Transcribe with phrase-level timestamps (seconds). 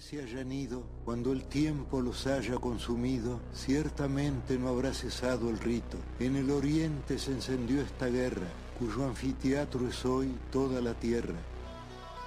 [0.00, 5.98] se hayan ido, cuando el tiempo los haya consumido, ciertamente no habrá cesado el rito.
[6.18, 8.46] En el oriente se encendió esta guerra,
[8.78, 11.34] cuyo anfiteatro es hoy toda la tierra.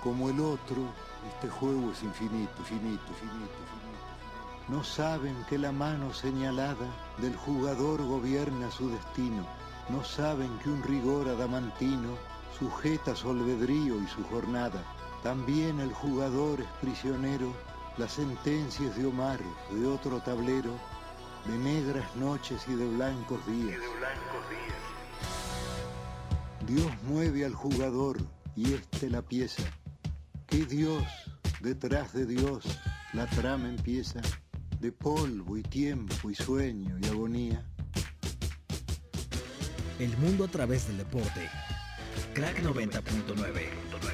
[0.03, 0.93] Como el otro,
[1.33, 4.69] este juego es infinito, infinito, infinito, infinito.
[4.69, 9.47] No saben que la mano señalada del jugador gobierna su destino.
[9.89, 12.17] No saben que un rigor adamantino
[12.59, 14.83] sujeta su albedrío y su jornada.
[15.23, 17.53] También el jugador es prisionero,
[17.97, 19.39] las sentencias de Omar,
[19.71, 20.77] de otro tablero,
[21.45, 23.79] de negras noches y de blancos días.
[26.67, 28.17] Dios mueve al jugador
[28.57, 29.63] y este la pieza.
[30.45, 31.05] Que Dios,
[31.61, 32.65] detrás de Dios,
[33.13, 34.21] la trama empieza
[34.81, 37.65] de polvo y tiempo y sueño y agonía.
[39.99, 41.49] El mundo a través del deporte.
[42.33, 44.12] Crack 90.9.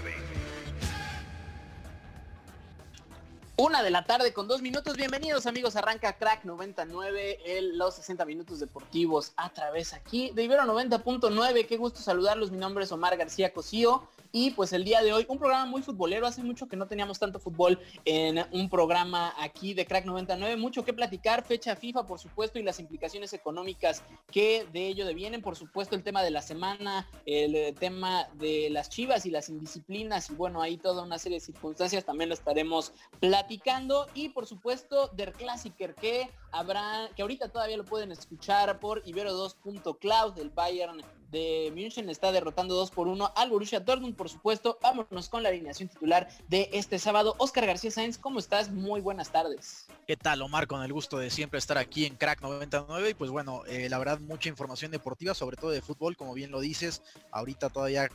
[3.61, 4.95] Una de la tarde con dos minutos.
[4.95, 5.75] Bienvenidos amigos.
[5.75, 11.67] Arranca Crack 99, el, los 60 minutos deportivos a través aquí de Ibero 90.9.
[11.67, 12.51] Qué gusto saludarlos.
[12.51, 14.07] Mi nombre es Omar García Cosío.
[14.31, 16.27] Y pues el día de hoy, un programa muy futbolero.
[16.27, 20.55] Hace mucho que no teníamos tanto fútbol en un programa aquí de Crack 99.
[20.55, 21.43] Mucho que platicar.
[21.43, 25.41] Fecha FIFA, por supuesto, y las implicaciones económicas que de ello devienen.
[25.41, 29.49] Por supuesto, el tema de la semana, el eh, tema de las chivas y las
[29.49, 30.29] indisciplinas.
[30.29, 34.05] Y bueno, ahí toda una serie de circunstancias también lo estaremos platicando.
[34.13, 40.37] Y por supuesto, Der Klassiker, que habrá, que ahorita todavía lo pueden escuchar por Ibero2.cloud.
[40.37, 44.77] El Bayern de München está derrotando 2 por 1 al Borussia Dortmund, por supuesto.
[44.81, 47.35] Vámonos con la alineación titular de este sábado.
[47.37, 48.71] Oscar García Sáenz, ¿cómo estás?
[48.71, 49.87] Muy buenas tardes.
[50.07, 50.67] ¿Qué tal, Omar?
[50.67, 53.99] Con el gusto de siempre estar aquí en Crack 99 y pues bueno, eh, la
[53.99, 57.01] verdad mucha información deportiva, sobre todo de fútbol, como bien lo dices.
[57.31, 58.09] Ahorita todavía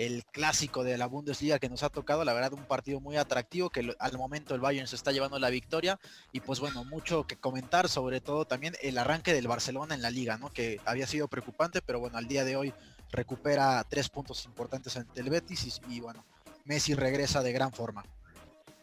[0.00, 3.68] el clásico de la Bundesliga que nos ha tocado, la verdad un partido muy atractivo
[3.68, 6.00] que al momento el Bayern se está llevando la victoria
[6.32, 10.08] y pues bueno, mucho que comentar, sobre todo también el arranque del Barcelona en la
[10.08, 10.48] liga, ¿no?
[10.48, 12.72] Que había sido preocupante, pero bueno, al día de hoy
[13.10, 16.24] recupera tres puntos importantes ante el Betis y, y bueno,
[16.64, 18.02] Messi regresa de gran forma.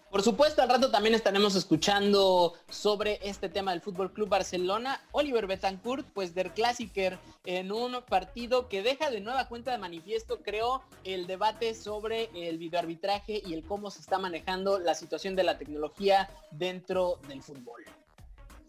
[0.10, 5.02] Por supuesto, al rato también estaremos escuchando sobre este tema del Fútbol Club Barcelona.
[5.12, 10.40] Oliver Betancourt, pues del Clásiker en un partido que deja de nueva cuenta de manifiesto,
[10.42, 15.44] creo, el debate sobre el videoarbitraje y el cómo se está manejando la situación de
[15.44, 17.84] la tecnología dentro del fútbol.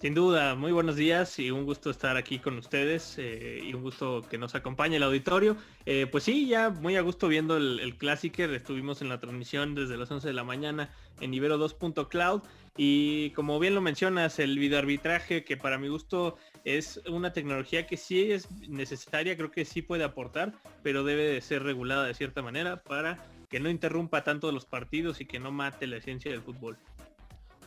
[0.00, 3.82] Sin duda, muy buenos días y un gusto estar aquí con ustedes eh, y un
[3.82, 5.56] gusto que nos acompañe el auditorio.
[5.86, 9.74] Eh, pues sí, ya muy a gusto viendo el, el Clásiker, estuvimos en la transmisión
[9.74, 12.42] desde las 11 de la mañana en Ibero 2.cloud
[12.76, 17.96] y como bien lo mencionas, el videoarbitraje que para mi gusto es una tecnología que
[17.96, 20.52] sí es necesaria, creo que sí puede aportar,
[20.84, 25.20] pero debe de ser regulada de cierta manera para que no interrumpa tanto los partidos
[25.20, 26.78] y que no mate la esencia del fútbol.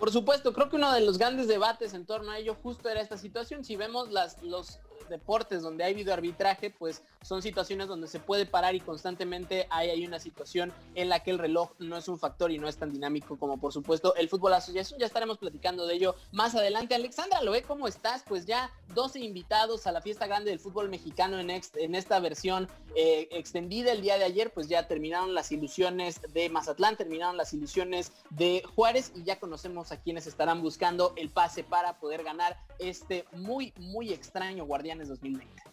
[0.01, 3.01] Por supuesto, creo que uno de los grandes debates en torno a ello justo era
[3.01, 3.63] esta situación.
[3.63, 4.79] Si vemos las, los
[5.09, 10.05] deportes donde hay videoarbitraje, pues son situaciones donde se puede parar y constantemente hay, hay
[10.05, 12.91] una situación en la que el reloj no es un factor y no es tan
[12.91, 14.99] dinámico como por supuesto el fútbol asociación.
[14.99, 16.95] Ya estaremos platicando de ello más adelante.
[16.95, 18.23] Alexandra Loé, ¿cómo estás?
[18.27, 22.19] Pues ya 12 invitados a la fiesta grande del fútbol mexicano en, ex, en esta
[22.19, 27.37] versión eh, extendida el día de ayer, pues ya terminaron las ilusiones de Mazatlán, terminaron
[27.37, 32.23] las ilusiones de Juárez y ya conocemos a quienes estarán buscando el pase para poder
[32.23, 35.63] ganar este muy, muy extraño Guardianes 2020.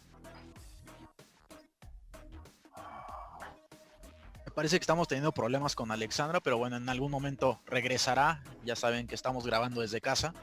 [4.45, 8.43] Me parece que estamos teniendo problemas con Alexandra, pero bueno, en algún momento regresará.
[8.65, 10.35] Ya saben que estamos grabando desde casa.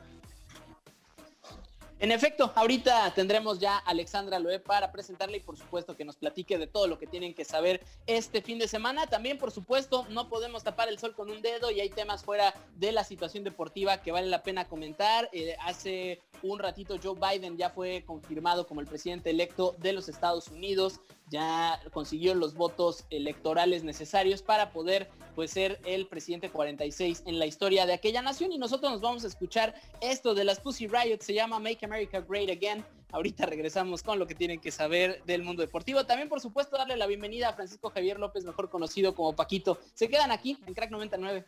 [1.98, 6.18] En efecto, ahorita tendremos ya a Alexandra Loé para presentarle y por supuesto que nos
[6.18, 9.08] platique de todo lo que tienen que saber este fin de semana.
[9.08, 12.54] También por supuesto no podemos tapar el sol con un dedo y hay temas fuera
[12.76, 15.30] de la situación deportiva que vale la pena comentar.
[15.32, 20.10] Eh, hace un ratito Joe Biden ya fue confirmado como el presidente electo de los
[20.10, 21.00] Estados Unidos.
[21.28, 27.46] Ya consiguió los votos electorales necesarios para poder pues ser el presidente 46 en la
[27.46, 31.22] historia de aquella nación y nosotros nos vamos a escuchar esto de las Pussy Riot,
[31.22, 32.86] se llama Make America Great Again.
[33.12, 36.06] Ahorita regresamos con lo que tienen que saber del mundo deportivo.
[36.06, 39.80] También, por supuesto, darle la bienvenida a Francisco Javier López, mejor conocido como Paquito.
[39.94, 41.46] Se quedan aquí en Crack 99.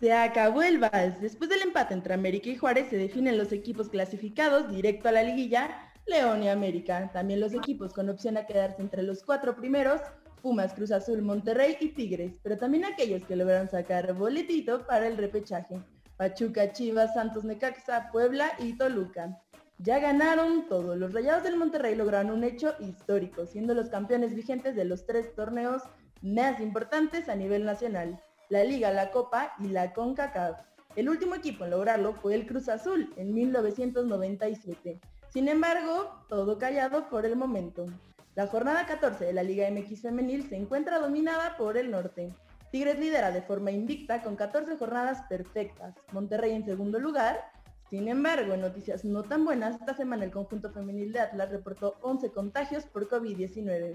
[0.00, 1.20] Se acabó el vals.
[1.20, 5.22] Después del empate entre América y Juárez se definen los equipos clasificados directo a la
[5.22, 7.10] liguilla, León y América.
[7.12, 10.00] También los equipos con opción a quedarse entre los cuatro primeros,
[10.40, 12.38] Pumas, Cruz Azul, Monterrey y Tigres.
[12.42, 15.80] Pero también aquellos que lograron sacar boletito para el repechaje.
[16.16, 19.42] Pachuca, Chivas, Santos, Necaxa, Puebla y Toluca.
[19.78, 20.96] Ya ganaron todo.
[20.96, 25.34] Los Rayados del Monterrey lograron un hecho histórico, siendo los campeones vigentes de los tres
[25.34, 25.82] torneos
[26.22, 28.18] más importantes a nivel nacional.
[28.48, 30.60] la Liga, la Copa y la CONCACAF.
[30.94, 35.00] El último equipo en lograrlo fue el Cruz Azul en 1997.
[35.36, 37.84] Sin embargo, todo callado por el momento.
[38.36, 42.34] La jornada 14 de la Liga MX femenil se encuentra dominada por el norte.
[42.72, 45.94] Tigres lidera de forma invicta con 14 jornadas perfectas.
[46.12, 47.52] Monterrey en segundo lugar.
[47.90, 51.96] Sin embargo, en noticias no tan buenas, esta semana el conjunto femenil de Atlas reportó
[52.00, 53.94] 11 contagios por COVID-19.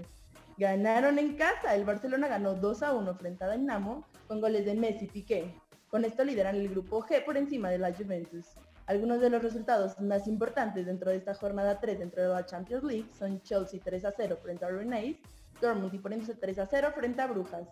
[0.58, 1.74] Ganaron en casa.
[1.74, 5.54] El Barcelona ganó 2 a 1 frente a Dinamo con goles de Messi y Piqué.
[5.90, 8.46] Con esto lideran el grupo G por encima de la Juventus.
[8.86, 12.82] Algunos de los resultados más importantes dentro de esta jornada 3 dentro de la Champions
[12.82, 15.16] League son Chelsea 3 a 0 frente a Rennes,
[15.60, 17.68] Dortmund imponiéndose 3 a 0 frente a Brujas.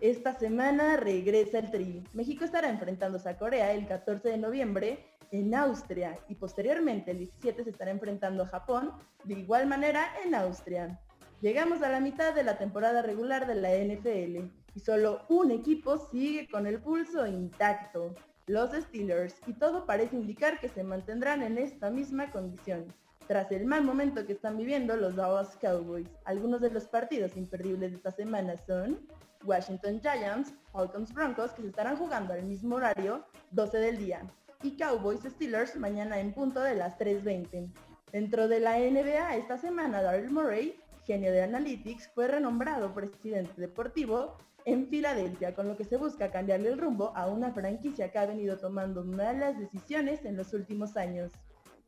[0.00, 2.04] Esta semana regresa el Tri.
[2.12, 7.64] México estará enfrentándose a Corea el 14 de noviembre en Austria y posteriormente el 17
[7.64, 8.92] se estará enfrentando a Japón
[9.24, 11.00] de igual manera en Austria.
[11.40, 15.98] Llegamos a la mitad de la temporada regular de la NFL y solo un equipo
[16.10, 18.14] sigue con el pulso intacto,
[18.48, 22.86] los Steelers, y todo parece indicar que se mantendrán en esta misma condición.
[23.26, 27.90] Tras el mal momento que están viviendo los Dallas Cowboys, algunos de los partidos imperdibles
[27.90, 28.98] de esta semana son
[29.44, 34.22] Washington Giants, Falcons Broncos, que se estarán jugando al mismo horario, 12 del día,
[34.62, 37.70] y Cowboys Steelers mañana en punto de las 3.20.
[38.10, 40.74] Dentro de la NBA esta semana, Daryl Murray
[41.08, 44.36] genio de Analytics, fue renombrado presidente deportivo
[44.68, 48.26] en Filadelfia, con lo que se busca cambiarle el rumbo a una franquicia que ha
[48.26, 51.32] venido tomando malas decisiones en los últimos años.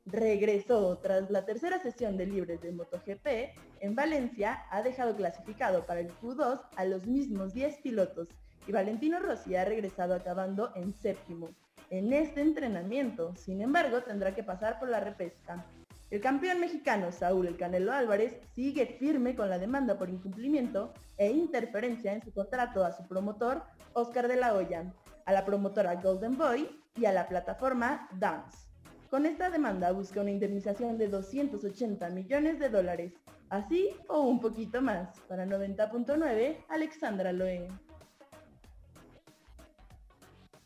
[0.07, 6.01] Regresó tras la tercera sesión de libres de MotoGP en Valencia, ha dejado clasificado para
[6.01, 8.29] el Q2 a los mismos 10 pilotos
[8.67, 11.51] y Valentino Rossi ha regresado acabando en séptimo.
[11.91, 15.67] En este entrenamiento, sin embargo, tendrá que pasar por la repesca.
[16.11, 21.31] El campeón mexicano Saúl El Canelo Álvarez sigue firme con la demanda por incumplimiento e
[21.31, 23.63] interferencia en su contrato a su promotor
[23.93, 24.93] Oscar de la Hoya,
[25.25, 28.59] a la promotora Golden Boy y a la plataforma Dance.
[29.09, 33.13] Con esta demanda busca una indemnización de 280 millones de dólares,
[33.49, 35.21] así o un poquito más.
[35.29, 37.69] Para 90.9, Alexandra Loe.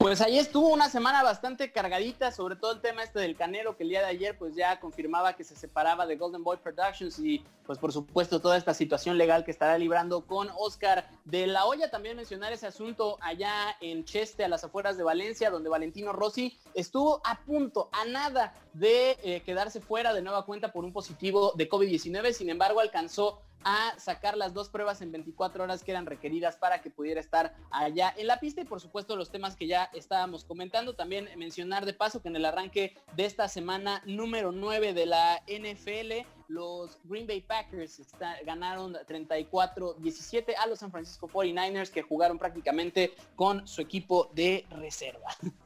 [0.04, 3.84] Pues ahí estuvo una semana bastante cargadita, sobre todo el tema este del Canelo, que
[3.84, 7.42] el día de ayer pues ya confirmaba que se separaba de Golden Boy Productions y
[7.64, 11.90] pues por supuesto toda esta situación legal que estará librando con Oscar de la Hoya.
[11.90, 16.58] También mencionar ese asunto allá en Cheste, a las afueras de Valencia, donde Valentino Rossi
[16.74, 21.54] estuvo a punto, a nada de eh, quedarse fuera de nueva cuenta por un positivo
[21.56, 22.34] de COVID-19.
[22.34, 26.80] Sin embargo, alcanzó a sacar las dos pruebas en 24 horas que eran requeridas para
[26.80, 30.44] que pudiera estar allá en la pista y por supuesto los temas que ya estábamos
[30.44, 30.94] comentando.
[30.94, 35.42] También mencionar de paso que en el arranque de esta semana número 9 de la
[35.46, 38.00] NFL, los Green Bay Packers
[38.44, 45.30] ganaron 34-17 a los San Francisco 49ers que jugaron prácticamente con su equipo de reserva.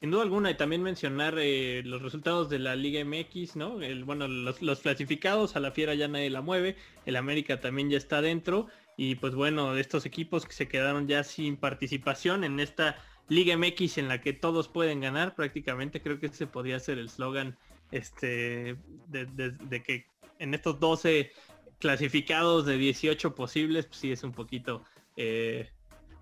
[0.00, 3.78] Sin duda alguna, y también mencionar eh, los resultados de la Liga MX, ¿no?
[4.04, 6.76] Bueno, los, clasificados, a la fiera ya nadie la mueve,
[7.06, 8.66] el América también ya está dentro,
[8.98, 13.96] y pues bueno, estos equipos que se quedaron ya sin participación en esta Liga MX
[13.96, 17.56] en la que todos pueden ganar, prácticamente creo que ese podría ser el slogan
[17.90, 18.76] este,
[19.08, 20.06] de, que
[20.38, 21.32] en estos 12
[21.78, 24.84] clasificados de 18 posibles, pues sí es un poquito...
[25.16, 25.70] Eh,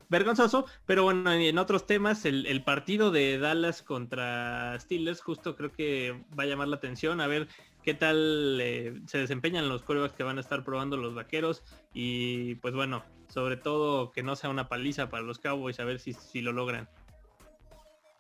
[0.08, 6.24] vergonzoso, pero bueno, en otros temas, el, partido de Dallas contra Steelers justo creo que
[6.38, 7.48] va a llamar la atención, a ver
[7.82, 11.62] qué tal eh, se desempeñan los corebacks que van a estar probando los vaqueros
[11.92, 16.00] y pues bueno, sobre todo que no sea una paliza para los Cowboys, a ver
[16.00, 16.88] si, si lo logran.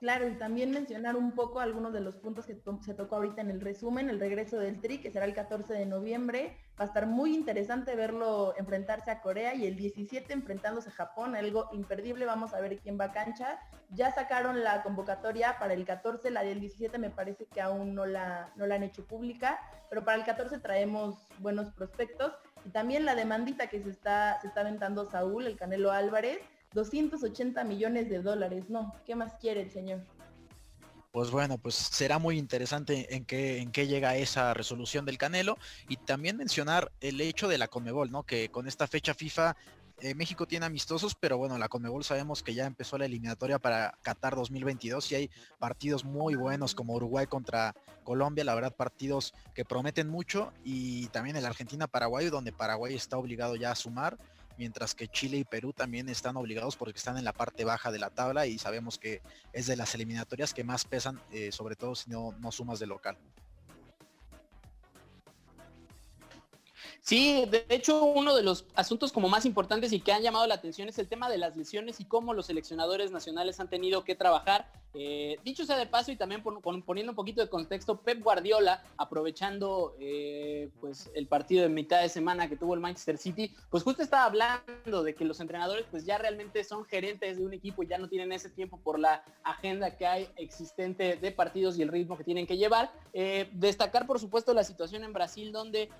[0.04, 3.48] Claro, y también mencionar un poco algunos de los puntos que se tocó ahorita en
[3.50, 6.58] el resumen, el regreso del Tri, que será el 14 de noviembre.
[6.78, 11.34] Va a estar muy interesante verlo enfrentarse a Corea y el 17 enfrentándose a Japón,
[11.34, 12.26] algo imperdible.
[12.26, 13.58] Vamos a ver quién va a cancha.
[13.92, 18.04] Ya sacaron la convocatoria para el 14, la del 17 me parece que aún no
[18.04, 19.58] la, no la han hecho pública,
[19.88, 22.34] pero para el 14 traemos buenos prospectos.
[22.66, 26.40] Y también la demandita que se está, se está aventando Saúl, el Canelo Álvarez,
[26.74, 30.00] 280 millones de dólares, no, ¿qué más quiere el señor?
[31.12, 35.56] Pues bueno, pues será muy interesante en qué, en qué llega esa resolución del Canelo
[35.88, 38.24] y también mencionar el hecho de la Conmebol, ¿no?
[38.24, 39.56] Que con esta fecha FIFA
[40.00, 43.96] eh, México tiene amistosos, pero bueno, la Conmebol sabemos que ya empezó la eliminatoria para
[44.02, 49.64] Qatar 2022 y hay partidos muy buenos como Uruguay contra Colombia, la verdad partidos que
[49.64, 54.18] prometen mucho y también el Argentina-Paraguay, donde Paraguay está obligado ya a sumar
[54.56, 57.98] mientras que Chile y Perú también están obligados porque están en la parte baja de
[57.98, 61.94] la tabla y sabemos que es de las eliminatorias que más pesan, eh, sobre todo
[61.94, 63.18] si no, no sumas de local.
[67.04, 70.54] Sí, de hecho uno de los asuntos como más importantes y que han llamado la
[70.54, 74.14] atención es el tema de las lesiones y cómo los seleccionadores nacionales han tenido que
[74.14, 74.72] trabajar.
[74.94, 79.96] Eh, dicho sea de paso y también poniendo un poquito de contexto, Pep Guardiola, aprovechando
[80.00, 84.02] eh, pues el partido de mitad de semana que tuvo el Manchester City, pues justo
[84.02, 87.88] estaba hablando de que los entrenadores pues ya realmente son gerentes de un equipo y
[87.88, 91.88] ya no tienen ese tiempo por la agenda que hay existente de partidos y el
[91.88, 92.92] ritmo que tienen que llevar.
[93.12, 95.90] Eh, destacar por supuesto la situación en Brasil donde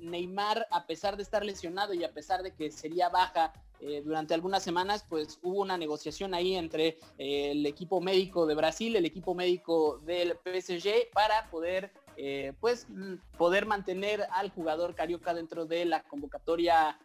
[0.00, 4.34] Neymar a pesar de estar lesionado y a pesar de que sería baja eh, durante
[4.34, 9.04] algunas semanas, pues hubo una negociación ahí entre eh, el equipo médico de Brasil, el
[9.04, 15.66] equipo médico del PSG, para poder, eh, pues, mm, poder mantener al jugador carioca dentro
[15.66, 16.98] de la convocatoria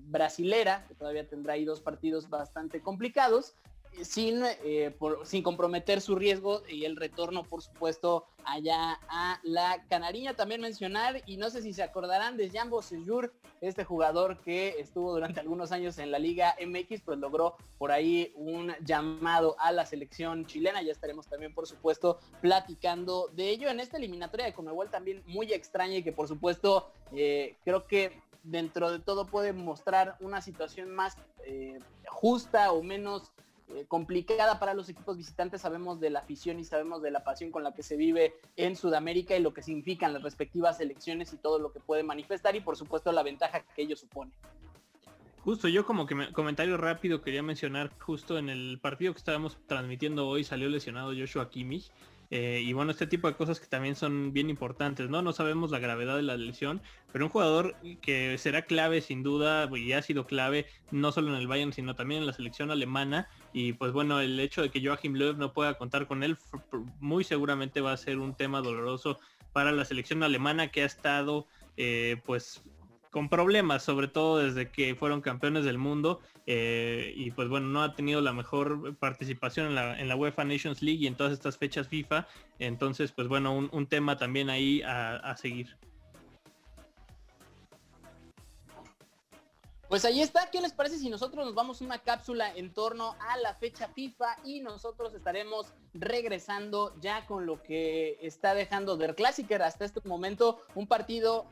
[0.00, 3.54] brasilera, que todavía tendrá ahí dos partidos bastante complicados
[4.02, 10.34] sin, eh, sin comprometer su riesgo y el retorno, por supuesto, allá a la Canariña.
[10.34, 15.12] También mencionar, y no sé si se acordarán de Jambo Sejur, este jugador que estuvo
[15.12, 19.84] durante algunos años en la Liga MX, pues logró por ahí un llamado a la
[19.84, 20.82] selección chilena.
[20.82, 25.52] Ya estaremos también, por supuesto, platicando de ello en esta eliminatoria de Conmebol también muy
[25.52, 30.90] extraña y que, por supuesto, eh, creo que dentro de todo puede mostrar una situación
[30.90, 33.32] más eh, justa o menos
[33.74, 35.60] eh, complicada para los equipos visitantes.
[35.60, 38.76] Sabemos de la afición y sabemos de la pasión con la que se vive en
[38.76, 42.60] Sudamérica y lo que significan las respectivas elecciones y todo lo que puede manifestar y
[42.60, 44.32] por supuesto la ventaja que ello supone.
[45.44, 49.56] Justo, yo como que me, comentario rápido quería mencionar, justo en el partido que estábamos
[49.66, 51.90] transmitiendo hoy salió lesionado Joshua Kimmich
[52.30, 55.22] eh, y bueno, este tipo de cosas que también son bien importantes, ¿no?
[55.22, 59.68] No sabemos la gravedad de la lesión, pero un jugador que será clave sin duda
[59.74, 63.28] y ha sido clave no solo en el Bayern, sino también en la selección alemana.
[63.54, 66.36] Y pues bueno, el hecho de que Joachim Löw no pueda contar con él
[67.00, 69.18] muy seguramente va a ser un tema doloroso
[69.54, 71.46] para la selección alemana que ha estado
[71.78, 72.62] eh, pues
[73.10, 77.82] con problemas, sobre todo desde que fueron campeones del mundo eh, y pues bueno, no
[77.82, 81.32] ha tenido la mejor participación en la, en la, UEFA Nations League y en todas
[81.32, 82.26] estas fechas FIFA.
[82.58, 85.76] Entonces, pues bueno, un, tema también ahí a, seguir.
[89.88, 93.36] Pues ahí está, ¿qué les parece si nosotros nos vamos una cápsula en torno a
[93.38, 99.62] la fecha FIFA y nosotros estaremos regresando ya con lo que está dejando Der Klassiker
[99.62, 101.46] hasta este momento, un partido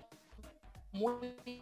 [0.96, 1.60] muy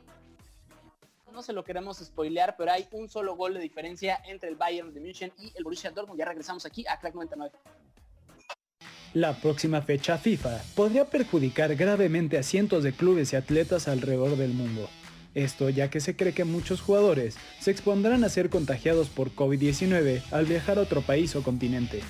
[1.34, 4.94] no se lo queremos spoilear, pero hay un solo gol de diferencia entre el Bayern
[4.94, 6.18] de y el Borussia Dortmund.
[6.18, 7.52] Ya regresamos aquí a Crack 99.
[9.14, 14.54] La próxima fecha FIFA podría perjudicar gravemente a cientos de clubes y atletas alrededor del
[14.54, 14.88] mundo.
[15.34, 20.22] Esto ya que se cree que muchos jugadores se expondrán a ser contagiados por COVID-19
[20.30, 22.00] al viajar a otro país o continente.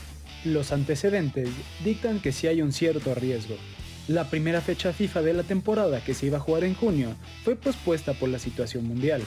[0.45, 1.49] Los antecedentes
[1.83, 3.57] dictan que sí hay un cierto riesgo,
[4.09, 7.57] la primera fecha FIFA de la temporada que se iba a jugar en junio fue
[7.57, 9.23] pospuesta por la situación mundial.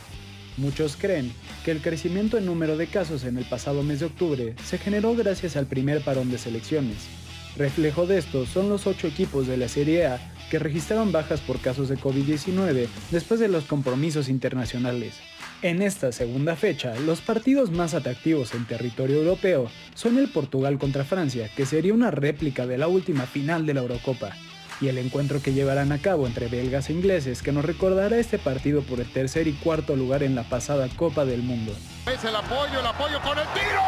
[0.58, 1.34] Muchos creen
[1.66, 5.16] que el crecimiento en número de casos en el pasado mes de octubre se generó
[5.16, 7.08] gracias al primer parón de selecciones.
[7.56, 11.60] Reflejo de esto son los ocho equipos de la Serie A que registraron bajas por
[11.60, 15.16] casos de COVID-19 después de los compromisos internacionales.
[15.64, 21.04] En esta segunda fecha, los partidos más atractivos en territorio europeo son el Portugal contra
[21.04, 24.36] Francia, que sería una réplica de la última final de la Eurocopa,
[24.80, 28.38] y el encuentro que llevarán a cabo entre belgas e ingleses que nos recordará este
[28.38, 31.74] partido por el tercer y cuarto lugar en la pasada Copa del Mundo.
[32.12, 33.82] Es el apoyo, el apoyo con el tiro.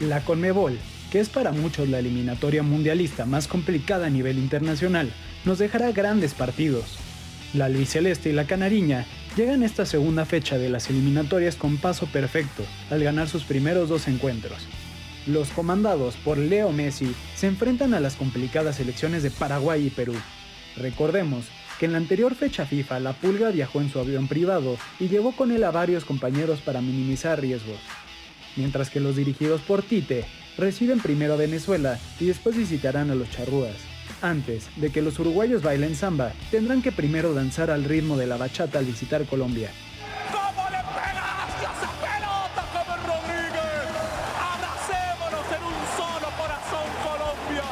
[0.00, 0.78] La Conmebol,
[1.12, 5.12] que es para muchos la eliminatoria mundialista más complicada a nivel internacional,
[5.44, 6.96] nos dejará grandes partidos.
[7.52, 9.04] La albiceleste y la canariña
[9.36, 14.08] llegan esta segunda fecha de las eliminatorias con paso perfecto al ganar sus primeros dos
[14.08, 14.66] encuentros.
[15.26, 20.14] Los comandados por Leo Messi se enfrentan a las complicadas selecciones de Paraguay y Perú.
[20.76, 21.46] Recordemos
[21.78, 25.32] que en la anterior fecha FIFA la Pulga viajó en su avión privado y llevó
[25.32, 27.78] con él a varios compañeros para minimizar riesgos.
[28.56, 30.24] Mientras que los dirigidos por Tite
[30.58, 33.89] reciben primero a Venezuela y después visitarán a los charrúas.
[34.22, 38.36] Antes de que los uruguayos bailen samba, tendrán que primero danzar al ritmo de la
[38.36, 39.70] bachata al visitar Colombia.
[40.30, 43.88] ¿Cómo le hacia esa pelota como Rodríguez?
[44.52, 47.64] Abracémonos en un solo corazón Colombia.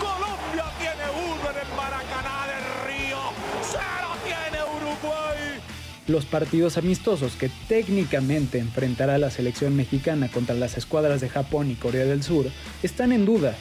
[0.00, 3.18] Colombia tiene uno en el Maracaná del Río.
[3.62, 5.60] Cero tiene Uruguay.
[6.06, 11.74] Los partidos amistosos que técnicamente enfrentará la selección mexicana contra las escuadras de Japón y
[11.74, 12.46] Corea del Sur
[12.84, 13.56] están en duda.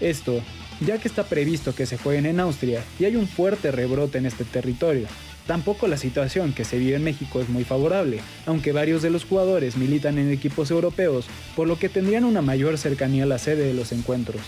[0.00, 0.40] Esto
[0.80, 4.26] ya que está previsto que se jueguen en Austria y hay un fuerte rebrote en
[4.26, 5.06] este territorio.
[5.46, 9.24] Tampoco la situación que se vive en México es muy favorable, aunque varios de los
[9.24, 13.66] jugadores militan en equipos europeos, por lo que tendrían una mayor cercanía a la sede
[13.66, 14.42] de los encuentros.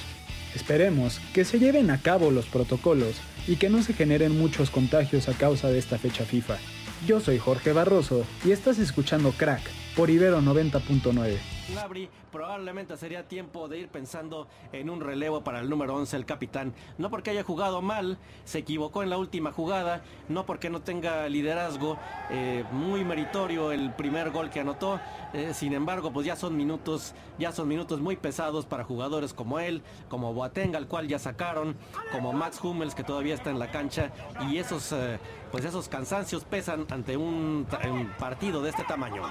[0.55, 5.29] Esperemos que se lleven a cabo los protocolos y que no se generen muchos contagios
[5.29, 6.59] a causa de esta fecha FIFA.
[7.07, 9.63] Yo soy Jorge Barroso y estás escuchando Crack
[10.01, 11.37] por Ibero 90.9.
[11.69, 16.25] Gnabry, probablemente sería tiempo de ir pensando en un relevo para el número 11, el
[16.25, 16.73] capitán.
[16.97, 21.29] No porque haya jugado mal, se equivocó en la última jugada, no porque no tenga
[21.29, 21.99] liderazgo,
[22.31, 24.99] eh, muy meritorio el primer gol que anotó.
[25.35, 29.61] Eh, sin embargo, pues ya son minutos, ya son minutos muy pesados para jugadores como
[29.61, 31.77] él, como Boateng, al cual ya sacaron,
[32.11, 34.13] como Max Hummels, que todavía está en la cancha,
[34.49, 35.19] y esos, eh,
[35.53, 37.67] pues esos cansancios pesan ante un
[38.19, 39.25] partido de este tamaño.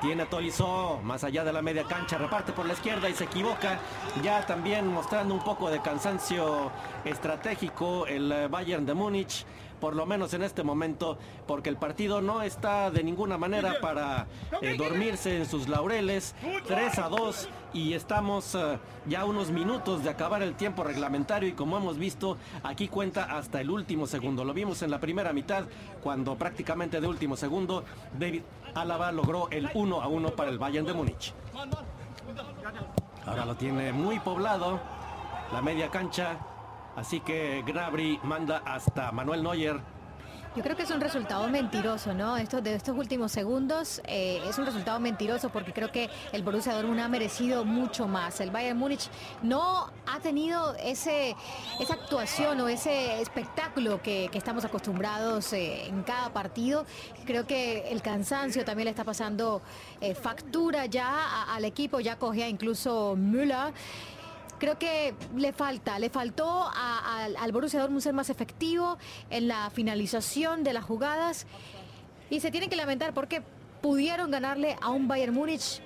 [0.00, 3.78] Tiene Tolizo, más allá de la media cancha, reparte por la izquierda y se equivoca.
[4.22, 6.70] Ya también mostrando un poco de cansancio
[7.04, 9.44] estratégico el eh, Bayern de Múnich
[9.84, 14.26] por lo menos en este momento, porque el partido no está de ninguna manera para
[14.62, 16.34] eh, dormirse en sus laureles.
[16.66, 21.52] 3 a 2 y estamos uh, ya unos minutos de acabar el tiempo reglamentario y
[21.52, 24.42] como hemos visto, aquí cuenta hasta el último segundo.
[24.42, 25.64] Lo vimos en la primera mitad,
[26.02, 27.84] cuando prácticamente de último segundo
[28.18, 28.40] David
[28.74, 31.34] Álava logró el 1 a 1 para el Bayern de Múnich.
[33.26, 34.80] Ahora lo tiene muy poblado,
[35.52, 36.38] la media cancha,
[36.96, 39.94] Así que Gnabry manda hasta Manuel Neuer.
[40.56, 42.36] Yo creo que es un resultado mentiroso, ¿no?
[42.36, 46.74] Esto de estos últimos segundos eh, es un resultado mentiroso porque creo que el Borussia
[46.74, 48.40] Dortmund ha merecido mucho más.
[48.40, 49.10] El Bayern Múnich
[49.42, 51.34] no ha tenido ese
[51.80, 56.86] esa actuación o ese espectáculo que, estamos acostumbrados eh, en cada partido.
[57.26, 59.60] Creo que el cansancio también le está pasando
[60.00, 63.72] eh, factura ya al equipo, ya cogía incluso Müller
[64.58, 68.98] creo que le falta, le faltó al Borussia Dortmund más efectivo
[69.30, 71.46] en la finalización de las jugadas.
[72.30, 73.42] Y se tiene que lamentar porque
[73.82, 75.82] pudieron ganarle a un Bayern Múnich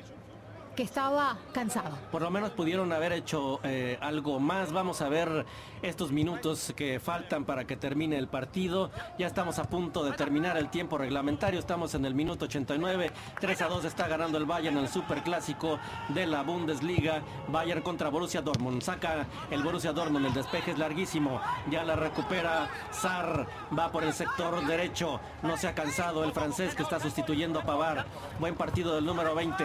[0.78, 1.98] que estaba cansado.
[2.12, 4.70] Por lo menos pudieron haber hecho eh, algo más.
[4.70, 5.44] Vamos a ver
[5.82, 8.92] estos minutos que faltan para que termine el partido.
[9.18, 11.58] Ya estamos a punto de terminar el tiempo reglamentario.
[11.58, 13.10] Estamos en el minuto 89.
[13.40, 17.22] 3 a 2 está ganando el Bayern el Super Clásico de la Bundesliga.
[17.48, 18.80] Bayern contra Borussia Dortmund.
[18.80, 20.26] Saca el Borussia Dortmund.
[20.26, 21.40] El despeje es larguísimo.
[21.72, 23.48] Ya la recupera Sar.
[23.76, 25.18] Va por el sector derecho.
[25.42, 28.06] No se ha cansado el francés que está sustituyendo a Pavar.
[28.38, 29.64] Buen partido del número 20.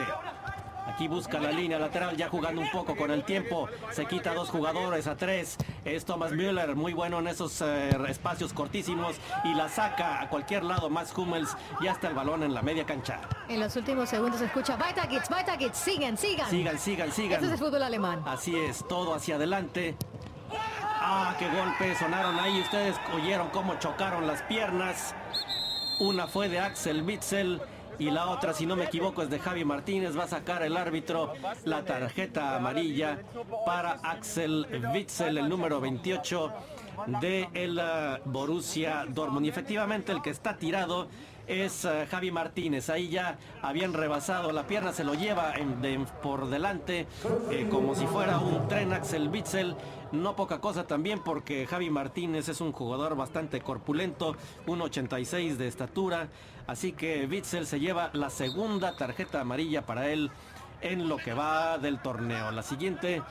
[0.87, 3.67] Aquí busca la línea lateral, ya jugando un poco con el tiempo.
[3.91, 5.57] Se quita dos jugadores a tres.
[5.85, 9.15] Es Thomas Müller, muy bueno en esos eh, espacios cortísimos.
[9.43, 10.89] Y la saca a cualquier lado.
[10.89, 13.21] Más Hummels, ya está el balón en la media cancha.
[13.47, 16.49] En los últimos segundos se escucha Weitergeht's, Weitergeht's, sigan, sigan.
[16.49, 17.33] Sigan, sigan, sigan.
[17.33, 18.21] Este es el fútbol alemán.
[18.25, 19.95] Así es, todo hacia adelante.
[21.05, 22.61] Ah, qué golpe sonaron ahí.
[22.61, 25.15] Ustedes oyeron cómo chocaron las piernas.
[25.99, 27.61] Una fue de Axel Witzel
[27.99, 30.17] y la otra, si no me equivoco, es de Javi Martínez.
[30.17, 31.33] Va a sacar el árbitro
[31.65, 33.19] la tarjeta amarilla
[33.65, 36.53] para Axel Witzel, el número 28
[37.21, 39.45] de el uh, Borussia Dortmund.
[39.45, 41.07] Y efectivamente el que está tirado
[41.47, 42.89] es uh, Javi Martínez.
[42.89, 45.53] Ahí ya habían rebasado la pierna, se lo lleva
[46.21, 47.07] por delante
[47.51, 49.75] eh, como si fuera un tren Axel Witzel.
[50.11, 54.35] No poca cosa también porque Javi Martínez es un jugador bastante corpulento,
[54.67, 56.27] 1.86 de estatura.
[56.67, 60.31] Así que Witzel se lleva la segunda tarjeta amarilla para él
[60.81, 62.51] en lo que va del torneo.
[62.51, 63.21] La siguiente,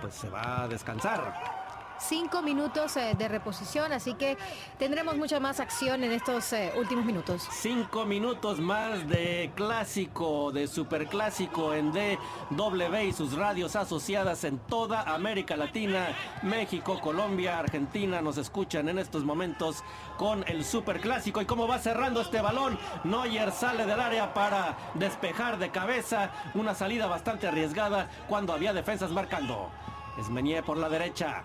[0.00, 1.63] pues se va a descansar
[1.98, 4.36] cinco minutos eh, de reposición, así que
[4.78, 7.46] tendremos mucha más acción en estos eh, últimos minutos.
[7.50, 15.02] Cinco minutos más de clásico, de superclásico en DW y sus radios asociadas en toda
[15.02, 16.08] América Latina,
[16.42, 19.82] México, Colombia, Argentina, nos escuchan en estos momentos
[20.16, 22.78] con el superclásico y cómo va cerrando este balón.
[23.04, 29.10] Neuer sale del área para despejar de cabeza, una salida bastante arriesgada cuando había defensas
[29.10, 29.70] marcando.
[30.18, 31.44] Esmenier por la derecha,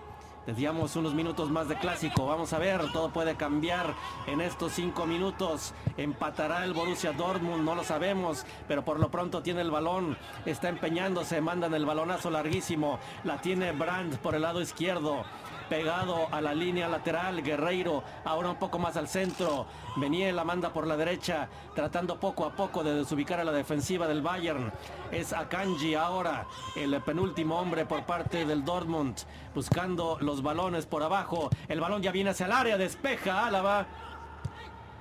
[0.49, 2.25] Decíamos unos minutos más de clásico.
[2.25, 3.93] Vamos a ver, todo puede cambiar
[4.25, 5.75] en estos cinco minutos.
[5.95, 10.17] Empatará el Borussia Dortmund, no lo sabemos, pero por lo pronto tiene el balón.
[10.47, 12.97] Está empeñándose, mandan el balonazo larguísimo.
[13.25, 15.23] La tiene Brandt por el lado izquierdo
[15.69, 17.41] pegado a la línea lateral.
[17.43, 19.67] Guerreiro ahora un poco más al centro.
[19.95, 24.07] Venía la manda por la derecha, tratando poco a poco de desubicar a la defensiva
[24.07, 24.73] del Bayern.
[25.11, 29.17] Es Akanji ahora, el penúltimo hombre por parte del Dortmund,
[29.53, 31.49] buscando los balones por abajo.
[31.67, 33.85] El balón ya viene hacia el área, despeja Álava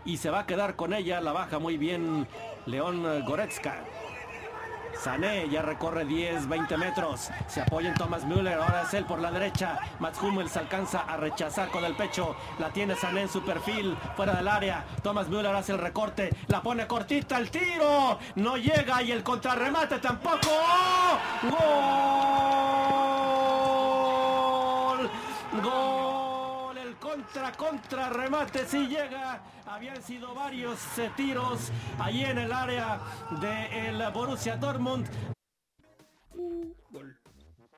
[0.05, 1.21] y se va a quedar con ella.
[1.21, 2.29] La baja muy bien
[2.67, 3.85] León Goretzka.
[5.03, 7.31] Sané ya recorre 10, 20 metros.
[7.47, 8.55] Se apoya en Thomas Müller.
[8.55, 9.79] Ahora es él por la derecha.
[10.01, 12.35] Mats Hummels alcanza a rechazar con el pecho.
[12.59, 13.97] La tiene Sané en su perfil.
[14.17, 14.85] Fuera del área.
[15.03, 16.35] Thomas Müller hace el recorte.
[16.49, 17.39] La pone cortita.
[17.39, 18.19] El tiro.
[18.35, 19.01] No llega.
[19.03, 20.51] Y el contrarremate tampoco.
[21.43, 21.59] ¡Gol!
[25.63, 25.98] ¡Gol!
[27.29, 29.43] Contra, contra remate si llega.
[29.67, 33.01] Habían sido varios eh, tiros ahí en el área
[33.39, 35.07] del Borussia Dortmund.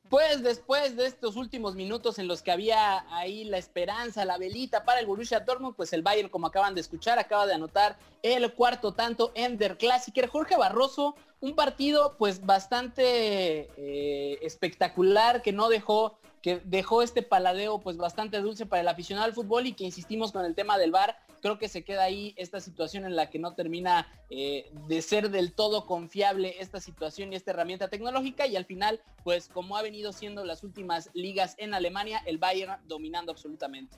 [0.08, 4.84] Pues después de estos últimos minutos en los que había ahí la esperanza, la velita
[4.84, 8.52] para el Borussia Dortmund, pues el Bayern, como acaban de escuchar, acaba de anotar el
[8.54, 10.28] cuarto tanto en Der Klassiker.
[10.28, 17.80] Jorge Barroso, un partido pues bastante eh, espectacular que no dejó que dejó este paladeo
[17.80, 20.90] pues bastante dulce para el aficionado al fútbol y que insistimos con el tema del
[20.90, 25.02] VAR, creo que se queda ahí esta situación en la que no termina eh, de
[25.02, 29.76] ser del todo confiable esta situación y esta herramienta tecnológica y al final pues como
[29.76, 33.96] ha venido siendo las últimas ligas en Alemania, el Bayern dominando absolutamente.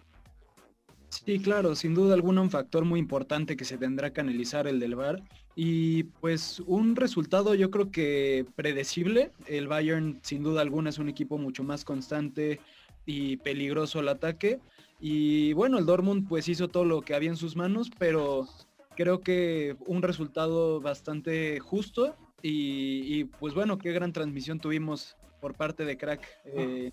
[1.13, 4.81] Sí, claro, sin duda alguna un factor muy importante que se tendrá que analizar el
[4.81, 5.23] del VAR
[5.55, 9.31] y pues un resultado yo creo que predecible.
[9.47, 12.61] El Bayern sin duda alguna es un equipo mucho más constante
[13.05, 14.59] y peligroso al ataque.
[15.01, 18.49] Y bueno, el Dortmund pues hizo todo lo que había en sus manos, pero
[18.97, 25.85] creo que un resultado bastante justo y, pues bueno, qué gran transmisión tuvimos por parte
[25.85, 26.91] de Crack eh,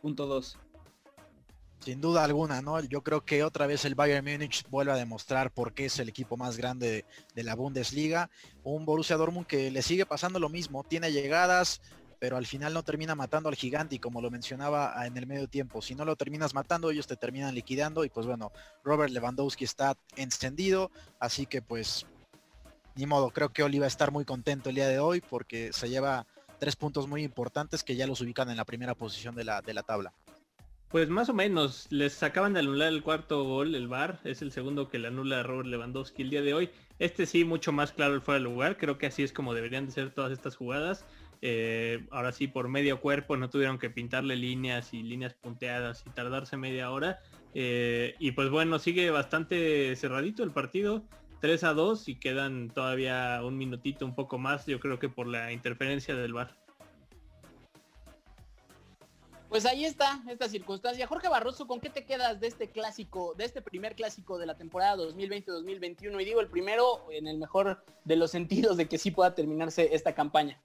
[0.00, 0.26] punto
[1.80, 2.80] sin duda alguna, ¿no?
[2.80, 6.08] Yo creo que otra vez el Bayern Múnich vuelve a demostrar por qué es el
[6.08, 8.30] equipo más grande de, la Bundesliga.
[8.64, 11.80] Un Borussia Dortmund que le sigue pasando lo mismo, tiene llegadas,
[12.18, 15.48] pero al final no termina matando al gigante y como lo mencionaba en el medio
[15.48, 19.64] tiempo, si no lo terminas matando, ellos te terminan liquidando y pues bueno, Robert Lewandowski
[19.64, 22.06] está encendido, así que pues
[22.96, 25.72] ni modo, creo que Oli va a estar muy contento el día de hoy porque
[25.72, 26.26] se lleva
[26.58, 29.72] tres puntos muy importantes que ya los ubican en la primera posición de la, de
[29.72, 30.12] la tabla.
[30.90, 34.52] Pues más o menos, les acaban de anular el cuarto gol, el VAR, es el
[34.52, 36.70] segundo que le anula Robert Lewandowski el día de hoy.
[36.98, 39.84] Este sí, mucho más claro el fuera de lugar, creo que así es como deberían
[39.84, 41.04] de ser todas estas jugadas.
[41.42, 46.10] Eh, ahora sí, por medio cuerpo no tuvieron que pintarle líneas y líneas punteadas y
[46.10, 47.18] tardarse media hora.
[47.52, 51.04] Eh, y pues bueno, sigue bastante cerradito el partido,
[51.42, 55.26] 3 a 2 y quedan todavía un minutito, un poco más, yo creo que por
[55.26, 56.56] la interferencia del VAR.
[59.48, 61.06] Pues ahí está esta circunstancia.
[61.06, 64.56] Jorge Barroso, ¿con qué te quedas de este clásico, de este primer clásico de la
[64.56, 66.20] temporada 2020-2021?
[66.20, 69.94] Y digo el primero en el mejor de los sentidos de que sí pueda terminarse
[69.94, 70.60] esta campaña.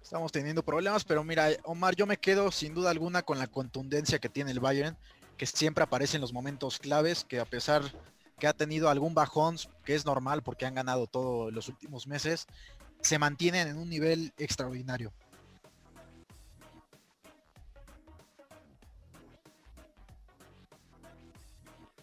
[0.00, 4.18] Estamos teniendo problemas, pero mira, Omar, yo me quedo sin duda alguna con la contundencia
[4.18, 4.96] que tiene el Bayern,
[5.36, 7.82] que siempre aparece en los momentos claves, que a pesar
[8.42, 12.48] que ha tenido algún bajón, que es normal porque han ganado todos los últimos meses,
[13.00, 15.12] se mantienen en un nivel extraordinario.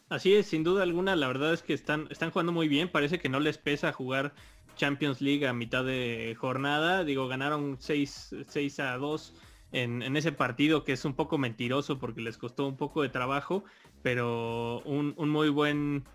[0.07, 3.19] Así es, sin duda alguna, la verdad es que están, están jugando muy bien, parece
[3.19, 4.33] que no les pesa jugar
[4.77, 9.33] Champions League a mitad de jornada, digo, ganaron 6, a 2
[9.73, 13.65] en, ese partido que es un poco mentiroso porque les costó un poco de trabajo,
[14.01, 16.05] pero un muy buen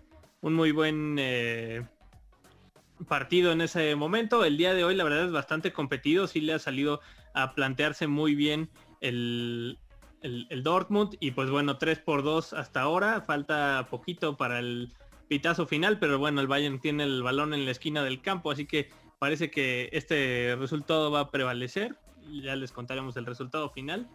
[0.41, 1.85] un muy buen eh,
[3.07, 4.45] partido en ese momento.
[4.45, 7.01] El día de hoy la verdad es bastante competido, sí le ha salido
[7.33, 8.69] a plantearse muy bien
[9.01, 9.77] el,
[10.21, 14.93] el, Dortmund y pues bueno, 3 por 2 hasta ahora, falta poquito para el
[15.27, 18.65] pitazo final, pero bueno, el Bayern tiene el balón en la esquina del campo, así
[18.65, 21.95] que parece que este resultado va a prevalecer.
[22.43, 24.09] Ya les contaremos el resultado final.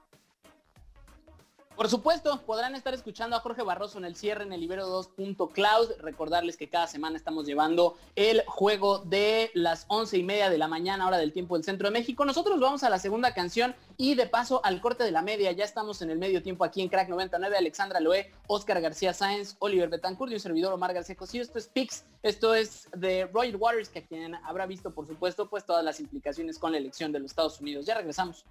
[1.81, 5.93] Por supuesto, podrán estar escuchando a Jorge Barroso en el cierre en el Ibero 2.cloud.
[6.03, 10.69] Recordarles que cada semana estamos llevando el juego de las once y media de la
[10.69, 12.27] mañana, hora del tiempo del centro de México.
[12.27, 15.53] Nosotros vamos a la segunda canción y de paso al corte de la media.
[15.53, 17.57] Ya estamos en el medio tiempo aquí en Crack 99.
[17.57, 21.41] Alexandra Loé, Oscar García Sáenz, Oliver Betancourt y un servidor Omar García Cosío.
[21.41, 25.65] Esto es Pix, esto es de Roger Waters, que quien habrá visto, por supuesto, pues
[25.65, 27.87] todas las implicaciones con la elección de los Estados Unidos.
[27.87, 28.45] Ya regresamos.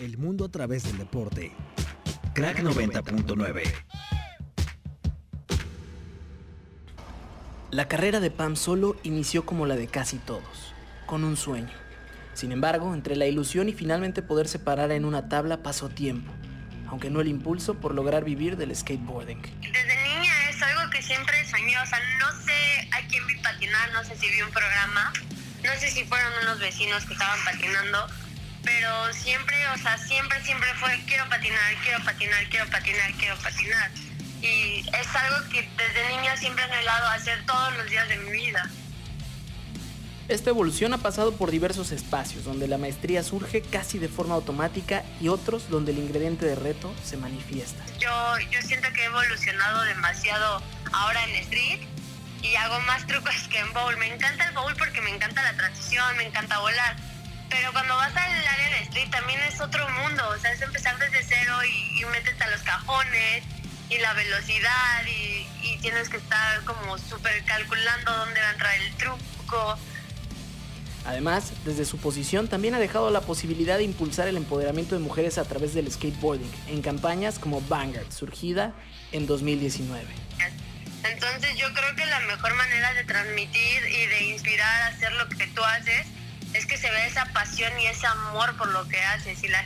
[0.00, 1.52] El mundo a través del deporte.
[2.34, 3.62] Crack 90.9.
[7.70, 10.72] La carrera de Pam Solo inició como la de casi todos,
[11.04, 11.74] con un sueño.
[12.32, 16.32] Sin embargo, entre la ilusión y finalmente poderse parar en una tabla pasó tiempo,
[16.88, 19.42] aunque no el impulso por lograr vivir del skateboarding.
[19.60, 23.92] Desde niña es algo que siempre soñé, o sea, no sé a quién vi patinar,
[23.92, 25.12] no sé si vi un programa,
[25.62, 28.06] no sé si fueron unos vecinos que estaban patinando,
[28.64, 33.90] pero siempre, o sea, siempre, siempre fue quiero patinar, quiero patinar, quiero patinar, quiero patinar.
[34.42, 38.32] y es algo que desde niña siempre he anhelado hacer todos los días de mi
[38.32, 38.68] vida.
[40.28, 45.02] Esta evolución ha pasado por diversos espacios, donde la maestría surge casi de forma automática
[45.20, 47.84] y otros donde el ingrediente de reto se manifiesta.
[47.98, 48.10] Yo,
[48.50, 51.80] yo siento que he evolucionado demasiado ahora en street
[52.42, 53.96] y hago más trucos que en bowl.
[53.98, 56.96] Me encanta el bowl porque me encanta la transición, me encanta volar.
[57.52, 60.98] Pero cuando vas al área de street también es otro mundo, o sea, es empezar
[60.98, 63.44] desde cero y, y metes a los cajones
[63.90, 68.74] y la velocidad y, y tienes que estar como súper calculando dónde va a entrar
[68.76, 69.78] el truco.
[71.04, 75.36] Además, desde su posición también ha dejado la posibilidad de impulsar el empoderamiento de mujeres
[75.36, 78.72] a través del skateboarding en campañas como Vanguard, surgida
[79.10, 80.06] en 2019.
[81.04, 85.28] Entonces yo creo que la mejor manera de transmitir y de inspirar a hacer lo
[85.28, 86.06] que tú haces
[86.54, 89.64] es que se vea esa pasión y ese amor por lo que haces y la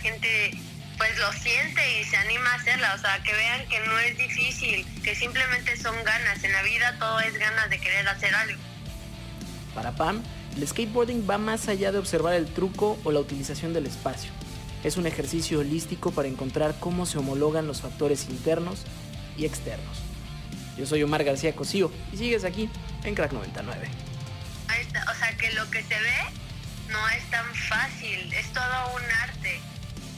[0.00, 0.58] gente
[0.96, 4.18] pues lo siente y se anima a hacerla, o sea, que vean que no es
[4.18, 8.60] difícil, que simplemente son ganas, en la vida todo es ganas de querer hacer algo.
[9.76, 10.22] Para Pam,
[10.56, 14.32] el skateboarding va más allá de observar el truco o la utilización del espacio.
[14.82, 18.82] Es un ejercicio holístico para encontrar cómo se homologan los factores internos
[19.36, 19.98] y externos.
[20.76, 22.68] Yo soy Omar García Cosío y sigues aquí
[23.04, 24.07] en Crack 99.
[25.10, 26.24] O sea, que lo que se ve
[26.88, 29.60] no es tan fácil, es todo un arte.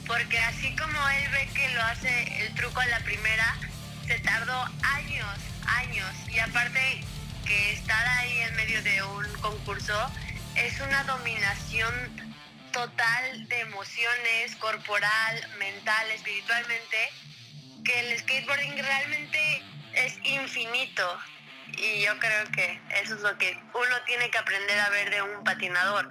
[0.07, 3.55] Porque así como él ve que lo hace el truco a la primera,
[4.07, 6.09] se tardó años, años.
[6.29, 7.03] Y aparte
[7.45, 10.11] que estar ahí en medio de un concurso
[10.55, 11.93] es una dominación
[12.71, 17.09] total de emociones, corporal, mental, espiritualmente,
[17.83, 21.19] que el skateboarding realmente es infinito.
[21.77, 25.21] Y yo creo que eso es lo que uno tiene que aprender a ver de
[25.21, 26.09] un patinador.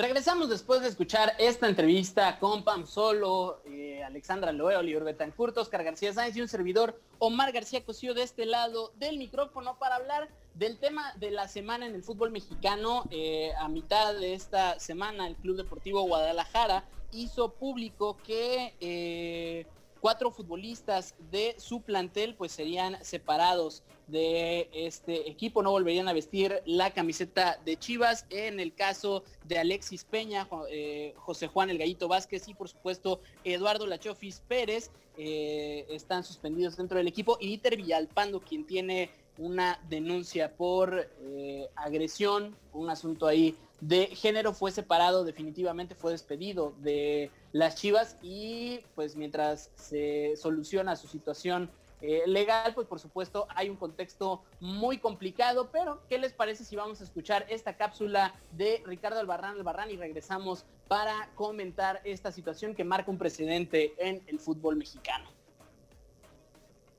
[0.00, 5.84] Regresamos después de escuchar esta entrevista con Pam Solo, eh, Alexandra Loé, Oliver Betancourt, Oscar
[5.84, 10.30] García Sáenz y un servidor Omar García Cosío de este lado del micrófono para hablar
[10.54, 13.04] del tema de la semana en el fútbol mexicano.
[13.10, 19.66] Eh, a mitad de esta semana el Club Deportivo Guadalajara hizo público que eh,
[20.00, 26.62] cuatro futbolistas de su plantel pues serían separados de este equipo, no volverían a vestir
[26.64, 28.26] la camiseta de Chivas.
[28.30, 33.20] En el caso de Alexis Peña, eh, José Juan El Gallito Vázquez y por supuesto
[33.44, 39.80] Eduardo Lachofis Pérez eh, están suspendidos dentro del equipo y Dieter Villalpando, quien tiene una
[39.88, 47.30] denuncia por eh, agresión, un asunto ahí de género, fue separado definitivamente, fue despedido de
[47.52, 51.70] las Chivas y pues mientras se soluciona su situación
[52.02, 56.76] eh, legal, pues por supuesto hay un contexto muy complicado, pero ¿qué les parece si
[56.76, 62.74] vamos a escuchar esta cápsula de Ricardo Albarrán Albarrán y regresamos para comentar esta situación
[62.74, 65.39] que marca un precedente en el fútbol mexicano?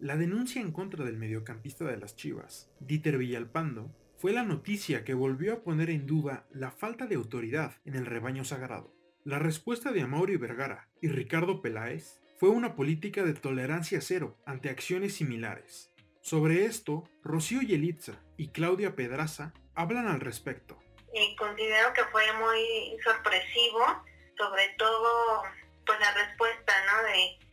[0.01, 5.13] La denuncia en contra del mediocampista de las Chivas, Dieter Villalpando, fue la noticia que
[5.13, 8.91] volvió a poner en duda la falta de autoridad en el rebaño sagrado.
[9.25, 14.71] La respuesta de Amaury Vergara y Ricardo Peláez fue una política de tolerancia cero ante
[14.71, 15.93] acciones similares.
[16.21, 20.79] Sobre esto, Rocío Yelitza y Claudia Pedraza hablan al respecto.
[21.13, 23.85] Y considero que fue muy sorpresivo,
[24.35, 25.43] sobre todo
[25.85, 26.73] pues la respuesta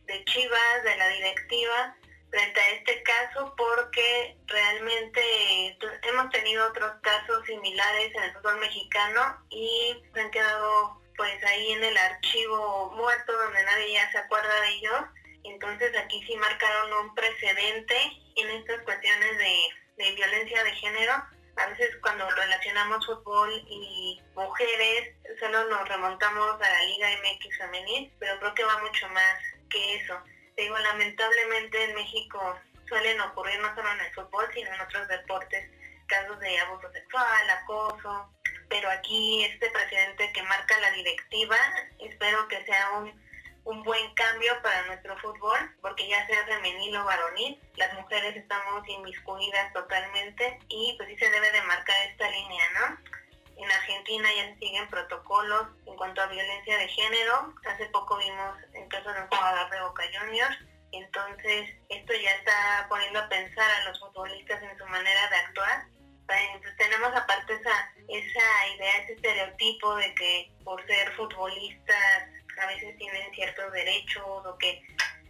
[0.07, 1.95] de Chivas, de la directiva,
[2.29, 9.45] frente a este caso porque realmente hemos tenido otros casos similares en el fútbol mexicano
[9.49, 14.61] y se han quedado pues ahí en el archivo muerto donde nadie ya se acuerda
[14.61, 15.01] de ellos.
[15.43, 17.95] Entonces aquí sí marcaron un precedente
[18.35, 21.13] en estas cuestiones de, violencia de género.
[21.57, 28.13] A veces cuando relacionamos fútbol y mujeres, solo nos remontamos a la Liga MX femenil,
[28.17, 29.39] pero creo que va mucho más
[29.69, 30.17] que eso.
[30.59, 35.71] Digo, lamentablemente en México suelen ocurrir no solo en el fútbol, sino en otros deportes,
[36.05, 38.29] casos de abuso sexual, acoso,
[38.67, 41.55] pero aquí este presidente que marca la directiva,
[41.99, 43.29] espero que sea un,
[43.83, 49.71] buen cambio para nuestro fútbol, porque ya sea femenil o varonil, las mujeres estamos inmiscuidas
[49.71, 52.97] totalmente y pues sí se debe de marcar esta línea, ¿no?
[53.59, 57.53] En Argentina ya se siguen protocolos en cuanto a violencia de género.
[57.67, 59.81] Hace poco vimos el caso de un jugador de
[60.17, 60.57] Juniors.
[60.91, 65.85] Entonces, esto ya está poniendo a pensar a los futbolistas en su manera de actuar
[66.61, 72.29] pues tenemos aparte esa, esa idea, ese estereotipo de que por ser futbolistas
[72.61, 74.81] a veces tienen ciertos derechos o que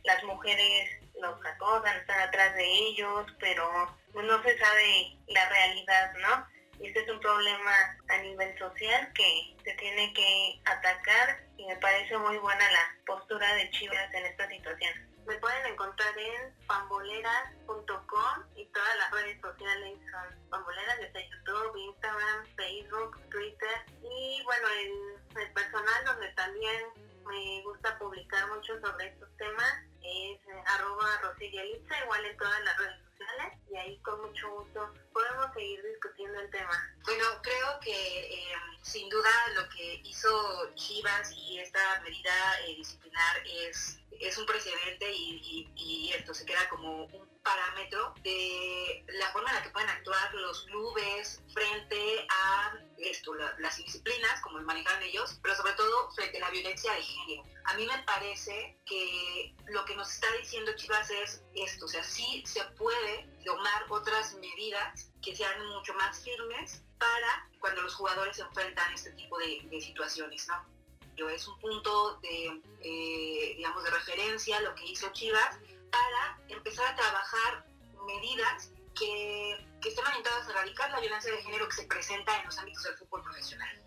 [0.03, 0.89] las mujeres
[1.21, 3.69] los acosan, están atrás de ellos, pero
[4.13, 6.47] no se sabe la realidad, ¿no?
[6.79, 7.71] Este es un problema
[8.07, 13.53] a nivel social que se tiene que atacar y me parece muy buena la postura
[13.55, 14.93] de Chivas en esta situación.
[15.27, 22.45] me pueden encontrar en pamboleras.com y todas las redes sociales son pamboleras, desde YouTube, Instagram,
[22.55, 29.29] Facebook, Twitter y bueno, en el personal donde también me gusta publicar mucho sobre estos
[29.37, 34.49] temas es eh, arroba rosillelitza, igual en todas las redes sociales y ahí con mucho
[34.51, 36.95] gusto podemos seguir discutiendo el tema.
[37.05, 43.37] Bueno, creo que eh, sin duda lo que hizo Chivas y esta medida eh, disciplinar
[43.45, 49.49] es, es un precedente y, y esto se queda como un parámetro de la forma
[49.49, 55.39] en la que pueden actuar los clubes frente a esto, las disciplinas, como manejan ellos,
[55.41, 57.43] pero sobre todo frente a la violencia de género.
[57.65, 62.03] A mí me parece que lo que nos está diciendo Chivas es esto, o sea,
[62.03, 68.35] sí se puede tomar otras medidas que sean mucho más firmes para cuando los jugadores
[68.35, 71.29] se enfrentan este tipo de, situaciones, ¿no?
[71.29, 75.59] Es un punto de, eh, digamos, de referencia lo que hizo Chivas,
[75.91, 77.65] para empezar a trabajar
[78.05, 82.45] medidas que, que estén orientadas a erradicar la violencia de género que se presenta en
[82.45, 83.83] los ámbitos del fútbol profesional.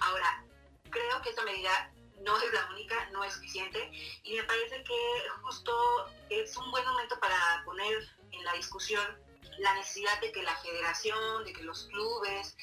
[0.00, 0.44] Ahora,
[0.90, 3.90] creo que esta medida no es la única, no es suficiente
[4.22, 9.04] y me parece que justo es un buen momento para poner en la discusión
[9.58, 12.56] la necesidad de que la federación, de que los clubes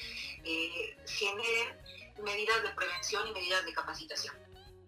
[0.44, 1.78] eh, generen
[2.22, 4.36] medidas de prevención y medidas de capacitación.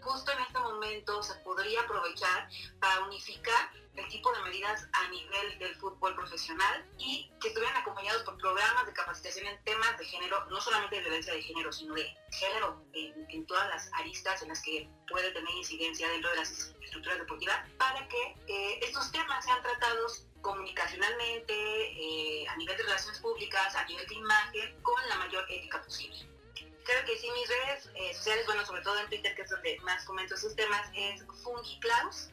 [0.01, 5.59] Justo en este momento se podría aprovechar para unificar el tipo de medidas a nivel
[5.59, 10.45] del fútbol profesional y que estuvieran acompañados por programas de capacitación en temas de género,
[10.47, 14.63] no solamente de violencia de género, sino de género en, todas las aristas en las
[14.63, 19.63] que puede tener incidencia dentro de las estructuras deportivas, para que eh, estos temas sean
[19.63, 25.45] tratados comunicacionalmente, eh, a nivel de relaciones públicas, a nivel de imagen, con la mayor
[25.51, 26.29] ética posible.
[26.85, 29.79] Creo que sí, mis redes eh, sociales, bueno, sobre todo en Twitter, que es donde
[29.81, 32.29] más comento esos temas, es FungiClaus,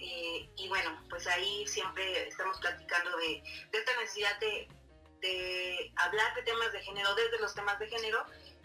[0.00, 6.72] eh, y bueno, pues ahí siempre estamos platicando de, esta necesidad de, hablar de temas
[6.72, 8.18] de género desde los temas de género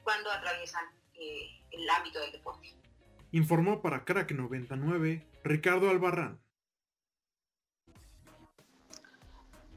[0.04, 2.74] cuando atraviesan eh, el ámbito del deporte.
[3.32, 6.40] Informó para Crack 99 Ricardo Albarrán.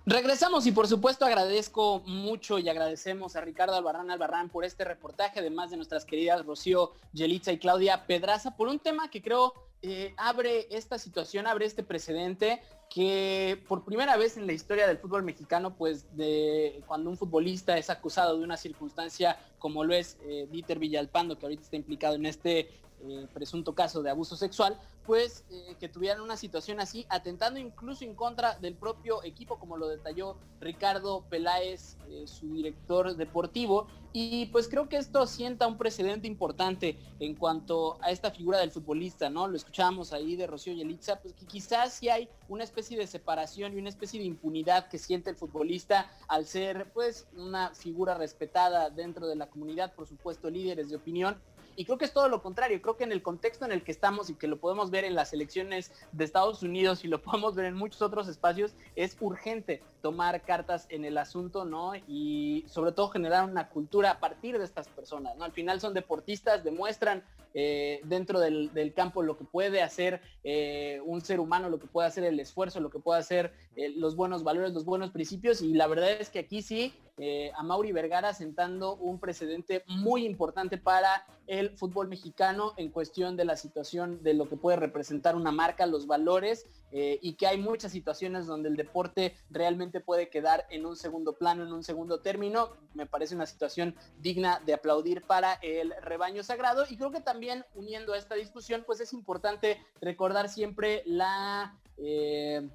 [0.07, 5.41] Regresamos y por supuesto agradezco mucho y agradecemos a Ricardo Albarrán Albarrán por este reportaje,
[5.41, 10.15] además de nuestras queridas Rocío, Yelitza y Claudia Pedraza, por un tema que creo eh,
[10.17, 15.23] abre esta situación, abre este precedente que por primera vez en la historia del fútbol
[15.23, 20.49] mexicano, pues de cuando un futbolista es acusado de una circunstancia como lo es eh,
[20.51, 22.71] Dieter Villalpando, que ahorita está implicado en este
[23.01, 28.05] eh, presunto caso de abuso sexual, pues eh, que tuvieran una situación así, atentando incluso
[28.05, 33.87] en contra del propio equipo, como lo detalló Ricardo Peláez, eh, su director deportivo.
[34.13, 38.73] Y pues creo que esto sienta un precedente importante en cuanto a esta figura del
[38.73, 39.47] futbolista, ¿no?
[39.47, 43.73] Lo escuchábamos ahí de Rocío Yelitza, pues que quizás sí hay una especie de separación
[43.73, 48.89] y una especie de impunidad que siente el futbolista al ser pues una figura respetada
[48.89, 51.37] dentro de la comunidad, por supuesto líderes de opinión,
[51.75, 52.83] y creo que es todo lo contrario.
[52.83, 55.15] Creo que en el contexto en el que estamos y que lo podemos ver en
[55.15, 59.83] las elecciones de Estados Unidos y lo podemos ver en muchos otros espacios, es urgente
[60.01, 61.93] tomar cartas en el asunto, ¿no?
[62.07, 65.45] Y sobre todo generar una cultura a partir de estas personas, ¿no?
[65.45, 71.21] Al final son deportistas, demuestran eh, dentro del, campo lo que puede hacer eh, un
[71.21, 74.45] ser humano, lo que puede hacer el esfuerzo, lo que puede hacer eh, los buenos
[74.45, 75.63] valores, los buenos principios.
[75.63, 76.95] Y la verdad es que aquí sí,
[77.57, 83.45] a Mauri Vergara sentando un precedente muy importante para el fútbol mexicano en cuestión de
[83.45, 87.91] la situación de lo que puede representar una marca, los valores y que hay muchas
[87.91, 92.71] situaciones donde el deporte realmente puede quedar en un segundo plano, en un segundo término.
[92.95, 97.65] Me parece una situación digna de aplaudir para el rebaño sagrado y creo que también
[97.75, 102.69] uniendo a esta discusión, pues es importante recordar siempre la eh,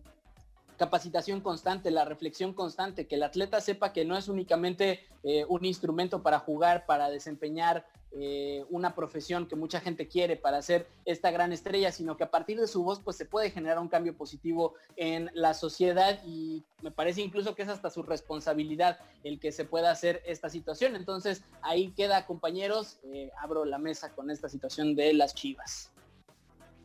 [0.77, 5.65] capacitación constante, la reflexión constante, que el atleta sepa que no es únicamente eh, un
[5.65, 11.31] instrumento para jugar, para desempeñar eh, una profesión que mucha gente quiere para ser esta
[11.31, 14.15] gran estrella, sino que a partir de su voz pues se puede generar un cambio
[14.15, 19.51] positivo en la sociedad y me parece incluso que es hasta su responsabilidad el que
[19.51, 20.95] se pueda hacer esta situación.
[20.95, 25.91] Entonces ahí queda compañeros, eh, abro la mesa con esta situación de las chivas.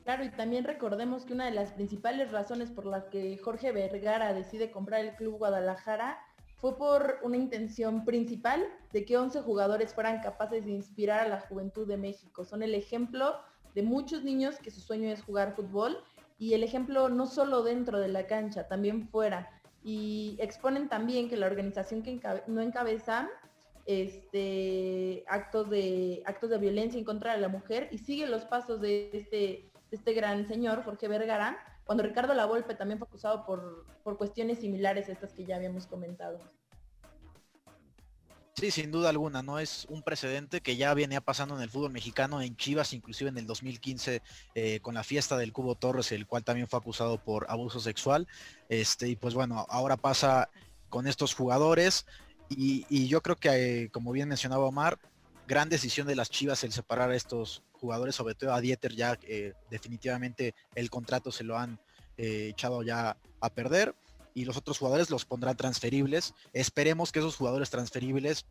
[0.05, 4.33] Claro, y también recordemos que una de las principales razones por las que Jorge Vergara
[4.33, 6.19] decide comprar el Club Guadalajara
[6.61, 11.41] fue por una intención principal de que 11 jugadores fueran capaces de inspirar a la
[11.41, 12.45] juventud de México.
[12.45, 13.37] Son el ejemplo
[13.75, 15.99] de muchos niños que su sueño es jugar fútbol
[16.39, 19.51] y el ejemplo no solo dentro de la cancha, también fuera.
[19.85, 23.29] Y exponen también que la organización que no encabeza
[23.87, 28.81] este, actos, de, actos de violencia en contra de la mujer y sigue los pasos
[28.81, 31.57] de este, de este gran señor, Jorge Vergara,
[31.89, 35.87] cuando Ricardo Lavolpe también fue acusado por, por cuestiones similares a estas que ya habíamos
[35.87, 36.39] comentado.
[38.53, 41.91] Sí, sin duda alguna, no es un precedente que ya venía pasando en el fútbol
[41.91, 44.21] mexicano, en Chivas, inclusive en el 2015
[44.55, 48.29] eh, con la fiesta del Cubo Torres, el cual también fue acusado por abuso sexual.
[48.69, 50.51] Este, y pues bueno, ahora pasa
[50.91, 52.05] con estos jugadores
[52.51, 54.99] y, yo creo que, eh, como bien mencionaba Omar,
[55.47, 59.19] gran decisión de las Chivas el separar a estos jugadores, sobre todo a Dieter ya
[59.23, 61.79] eh, definitivamente el contrato se lo han
[62.21, 63.95] echado ya a perder
[64.35, 66.35] y los otros jugadores los pondrán transferibles.
[66.53, 68.45] Esperemos que esos jugadores transferibles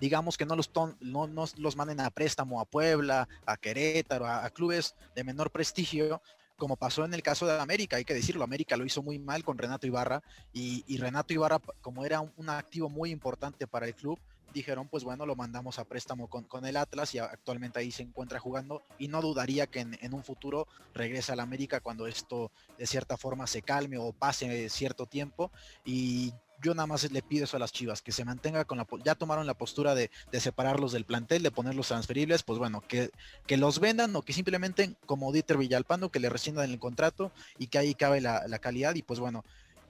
[0.00, 0.70] digamos que no los,
[1.00, 6.20] no, los manden a préstamo a Puebla, a Querétaro, a, clubes de menor prestigio,
[6.56, 9.44] como pasó en el caso de América, hay que decirlo, América lo hizo muy mal
[9.44, 10.22] con Renato Ibarra
[10.52, 14.18] y, Renato Ibarra, como era un, activo muy importante para el club,
[14.54, 18.02] dijeron, pues bueno, lo mandamos a préstamo con, con el Atlas y actualmente ahí se
[18.02, 22.86] encuentra jugando y no dudaría que en, un futuro regrese al América cuando esto de
[22.86, 25.50] cierta forma se calme o pase cierto tiempo.
[25.84, 26.32] Y
[26.62, 28.86] yo nada más le pido eso a las Chivas, que se mantenga con la...
[29.04, 33.10] Ya tomaron la postura de, separarlos del plantel, de ponerlos transferibles, pues bueno, que,
[33.46, 37.66] que los vendan o que simplemente, como Dieter Villalpando, que le rescindan el contrato y
[37.66, 39.44] que ahí cabe la, la calidad y pues bueno,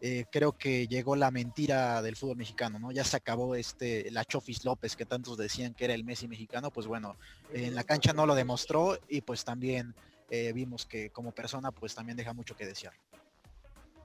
[0.07, 2.92] eh, creo que llegó la mentira del fútbol mexicano, ¿no?
[2.92, 6.70] Ya se acabó este, la Chofis López, que tantos decían que era el Messi mexicano,
[6.70, 7.16] pues bueno,
[7.55, 9.94] en la cancha no lo demostró y pues también
[10.28, 12.92] eh, vimos que como persona pues también deja mucho que desear.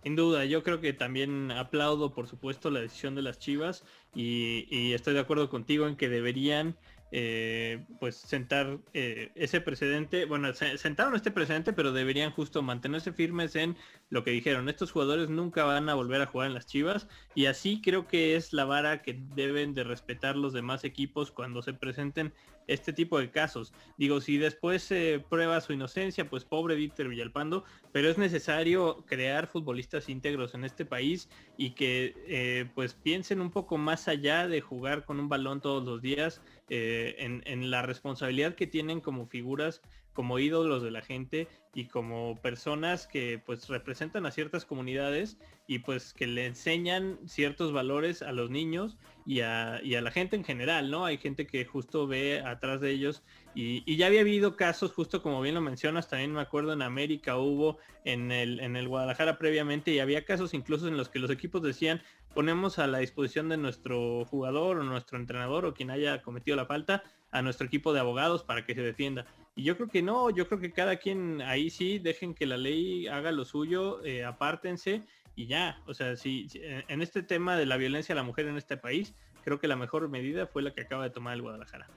[0.01, 3.83] Sin duda, yo creo que también aplaudo por supuesto la decisión de las Chivas
[4.15, 6.77] y estoy de acuerdo contigo en que deberían
[7.11, 13.75] eh, pues sentar ese precedente, bueno, sentaron este precedente, pero deberían justo mantenerse firmes en
[14.09, 17.45] lo que dijeron, estos jugadores nunca van a volver a jugar en las Chivas y
[17.45, 21.73] así creo que es la vara que deben de respetar los demás equipos cuando se
[21.73, 22.33] presenten
[22.69, 23.73] este tipo de casos.
[23.97, 29.47] Digo, si después se prueba su inocencia, pues pobre Víctor Villalpando, pero es necesario crear
[29.47, 34.61] futbolistas íntegros en este país y que eh, pues piensen un poco más allá de
[34.61, 39.81] jugar con un balón todos los días eh, en, la responsabilidad que tienen como figuras,
[40.19, 45.79] como ídolos de la gente y como personas que pues representan a ciertas comunidades y
[45.79, 50.91] pues que le enseñan ciertos valores a los niños y a, la gente en general,
[50.91, 51.05] ¿no?
[51.05, 53.23] Hay gente que justo ve atrás de ellos
[53.55, 57.37] y, ya había habido casos, justo como bien lo mencionas, también me acuerdo en América
[57.37, 61.31] hubo, en el, en el Guadalajara previamente, y había casos incluso en los que los
[61.31, 62.01] equipos decían,
[62.33, 66.65] ponemos a la disposición de nuestro jugador o nuestro entrenador o quien haya cometido la
[66.65, 69.25] falta a nuestro equipo de abogados para que se defienda.
[69.55, 72.57] Y yo creo que no, yo creo que cada quien ahí sí dejen que la
[72.57, 75.03] ley haga lo suyo, eh, apártense
[75.35, 75.81] y ya.
[75.85, 79.15] O sea, si, en este tema de la violencia a la mujer en este país,
[79.43, 81.87] creo que la mejor medida fue la que acaba de tomar el Guadalajara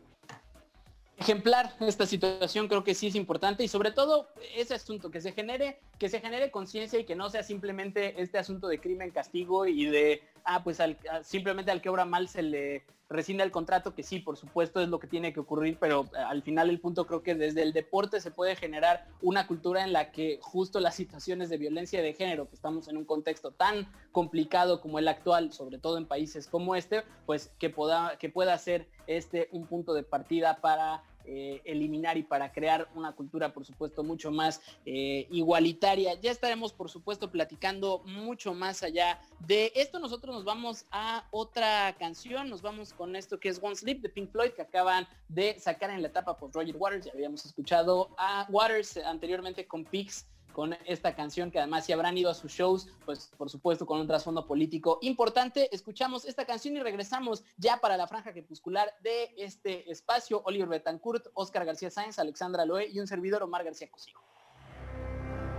[1.22, 5.32] ejemplar esta situación creo que sí es importante y sobre todo ese asunto que se
[5.32, 9.66] genere que se genere conciencia y que no sea simplemente este asunto de crimen castigo
[9.66, 10.78] y de ah pues
[11.22, 14.88] simplemente al que obra mal se le rescinde el contrato que sí por supuesto es
[14.88, 17.72] lo que tiene que ocurrir pero eh, al final el punto creo que desde el
[17.72, 22.14] deporte se puede generar una cultura en la que justo las situaciones de violencia de
[22.14, 26.48] género que estamos en un contexto tan complicado como el actual sobre todo en países
[26.48, 31.60] como este pues que pueda que pueda ser este un punto de partida para eh,
[31.64, 36.14] eliminar y para crear una cultura, por supuesto, mucho más eh, igualitaria.
[36.20, 39.98] Ya estaremos, por supuesto, platicando mucho más allá de esto.
[39.98, 44.08] Nosotros nos vamos a otra canción, nos vamos con esto que es One Sleep de
[44.08, 47.06] Pink Floyd, que acaban de sacar en la etapa por Roger Waters.
[47.06, 52.16] Ya habíamos escuchado a Waters anteriormente con Pix con esta canción que además si habrán
[52.16, 55.74] ido a sus shows, pues por supuesto con un trasfondo político importante.
[55.74, 60.42] Escuchamos esta canción y regresamos ya para la franja crepuscular de este espacio.
[60.44, 64.18] Oliver Betancourt, Oscar García Sáenz, Alexandra Loé y un servidor Omar García Cosío.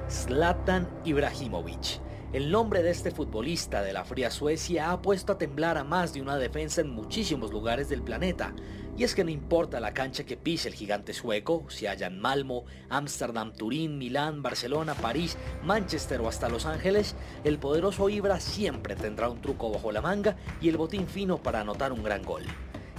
[0.10, 2.02] Zlatan Ibrahimovic.
[2.34, 6.14] El nombre de este futbolista de la fría Suecia ha puesto a temblar a más
[6.14, 8.56] de una defensa en muchísimos lugares del planeta.
[8.96, 12.20] Y es que no importa la cancha que pise el gigante sueco, si haya en
[12.20, 18.96] Malmo, Ámsterdam, Turín, Milán, Barcelona, París, Manchester o hasta Los Ángeles, el poderoso Ibra siempre
[18.96, 22.44] tendrá un truco bajo la manga y el botín fino para anotar un gran gol.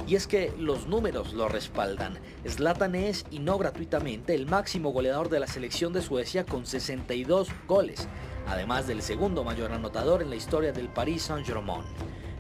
[0.09, 2.19] Y es que los números lo respaldan.
[2.47, 7.49] Zlatan es, y no gratuitamente, el máximo goleador de la selección de Suecia con 62
[7.69, 8.09] goles,
[8.49, 11.85] además del segundo mayor anotador en la historia del Paris Saint-Germain.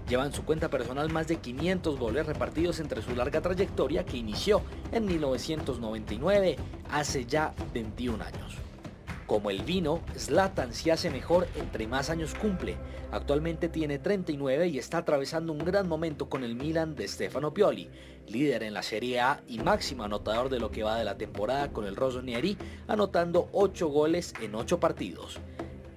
[0.09, 4.18] Lleva en su cuenta personal más de 500 goles repartidos entre su larga trayectoria que
[4.18, 4.61] inició
[4.92, 6.57] en 1999,
[6.90, 8.59] hace ya 21 años.
[9.26, 12.76] Como el vino, Zlatan se hace mejor entre más años cumple.
[13.11, 17.88] Actualmente tiene 39 y está atravesando un gran momento con el Milan de Stefano Pioli,
[18.28, 21.72] líder en la Serie A y máximo anotador de lo que va de la temporada
[21.72, 25.40] con el Rossoneri, anotando 8 goles en 8 partidos.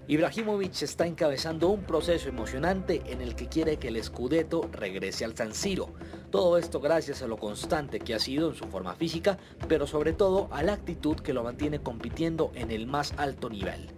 [0.10, 5.36] Ibrahimovic está encabezando un proceso emocionante en el que quiere que el Scudetto regrese al
[5.36, 5.90] San Siro.
[6.32, 9.38] Todo esto gracias a lo constante que ha sido en su forma física,
[9.68, 13.90] pero sobre todo a la actitud que lo mantiene compitiendo en el más alto nivel.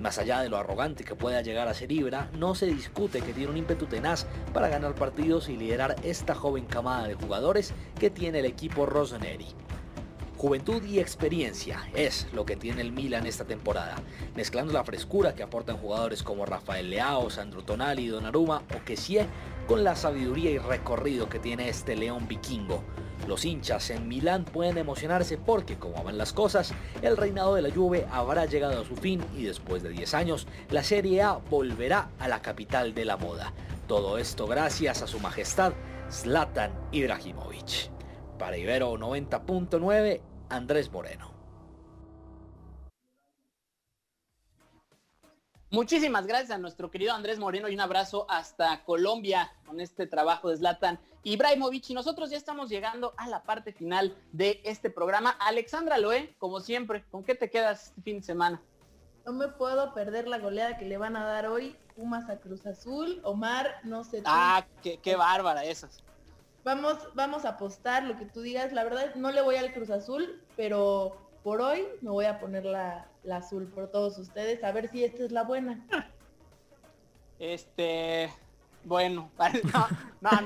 [0.00, 3.32] Más allá de lo arrogante que pueda llegar a ser Ibra, no se discute que
[3.32, 8.10] tiene un ímpetu tenaz para ganar partidos y liderar esta joven camada de jugadores que
[8.10, 9.48] tiene el equipo Rossoneri.
[10.36, 13.96] Juventud y experiencia es lo que tiene el Milan esta temporada,
[14.34, 19.26] mezclando la frescura que aportan jugadores como Rafael Leao, Sandro Tonali, Donnarumma o Kessie
[19.66, 22.84] con la sabiduría y recorrido que tiene este león vikingo.
[23.26, 27.74] Los hinchas en Milán pueden emocionarse porque, como van las cosas, el reinado de la
[27.74, 32.10] Juve habrá llegado a su fin y después de 10 años, la Serie A volverá
[32.18, 33.54] a la capital de la moda.
[33.88, 35.72] Todo esto gracias a su majestad
[36.10, 37.95] Zlatan Ibrahimovic.
[38.38, 40.20] Para Ibero 90.9,
[40.50, 41.32] Andrés Moreno.
[45.70, 50.50] Muchísimas gracias a nuestro querido Andrés Moreno y un abrazo hasta Colombia con este trabajo
[50.50, 51.90] de Zlatan Ibrahimovic.
[51.90, 55.30] Y nosotros ya estamos llegando a la parte final de este programa.
[55.30, 58.62] Alexandra Loé, como siempre, ¿con qué te quedas este fin de semana?
[59.24, 62.64] No me puedo perder la goleada que le van a dar hoy Pumas a Cruz
[62.66, 63.20] Azul.
[63.24, 64.22] Omar, no sé.
[64.24, 66.05] Ah, qué, qué bárbara esas.
[66.66, 68.72] Vamos, vamos a apostar lo que tú digas.
[68.72, 72.64] La verdad no le voy al Cruz Azul, pero por hoy me voy a poner
[72.64, 74.64] la, la azul por todos ustedes.
[74.64, 75.86] A ver si esta es la buena.
[77.38, 78.32] Este,
[78.82, 79.30] bueno,
[80.20, 80.40] no, no,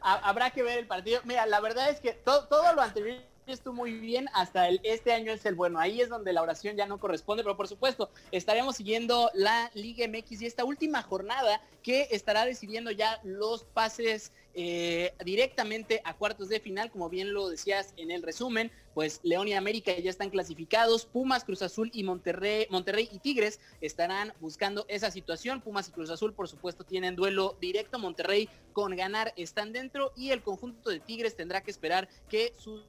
[0.00, 1.20] habrá que ver el partido.
[1.24, 5.12] Mira, la verdad es que todo, todo lo anterior estuvo muy bien hasta el este
[5.12, 5.78] año es el bueno.
[5.78, 10.08] Ahí es donde la oración ya no corresponde, pero por supuesto estaremos siguiendo la Liga
[10.08, 16.48] MX y esta última jornada que estará decidiendo ya los pases eh, directamente a cuartos
[16.48, 20.30] de final, como bien lo decías en el resumen, pues León y América ya están
[20.30, 25.92] clasificados, Pumas, Cruz Azul y Monterrey, Monterrey y Tigres estarán buscando esa situación, Pumas y
[25.92, 30.90] Cruz Azul por supuesto tienen duelo directo, Monterrey con ganar están dentro y el conjunto
[30.90, 32.84] de Tigres tendrá que esperar que sus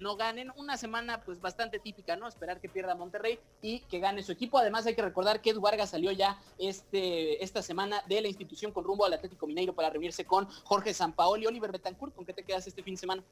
[0.00, 0.50] no ganen.
[0.56, 2.26] Una semana pues bastante típica, ¿no?
[2.26, 4.58] Esperar que pierda Monterrey y que gane su equipo.
[4.58, 8.72] Además hay que recordar que Edu Vargas salió ya este, esta semana de la institución
[8.72, 11.46] con rumbo al Atlético Mineiro para reunirse con Jorge Sampaoli.
[11.46, 13.22] Oliver Betancourt, ¿con qué te quedas este fin de semana?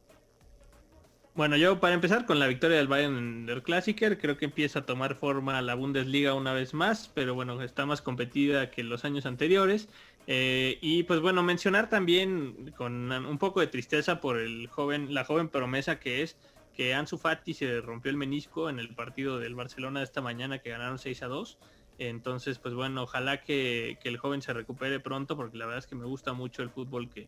[1.39, 4.87] Bueno, yo para empezar con la victoria del Bayern del Klassiker, creo que empieza a
[4.87, 9.25] tomar forma la Bundesliga una vez más, pero bueno, está más competida que los años
[9.25, 9.89] anteriores.
[10.27, 15.25] Eh, y pues bueno, mencionar también con un poco de tristeza por el joven, la
[15.25, 16.37] joven promesa que es
[16.79, 20.71] que Ansu Fati se rompió el menisco en el partido del Barcelona esta mañana que
[20.71, 21.59] ganaron 6 a 2.
[21.99, 25.97] Entonces, pues bueno, ojalá que, el joven se recupere pronto porque la verdad es que
[25.97, 27.27] me gusta mucho el fútbol que,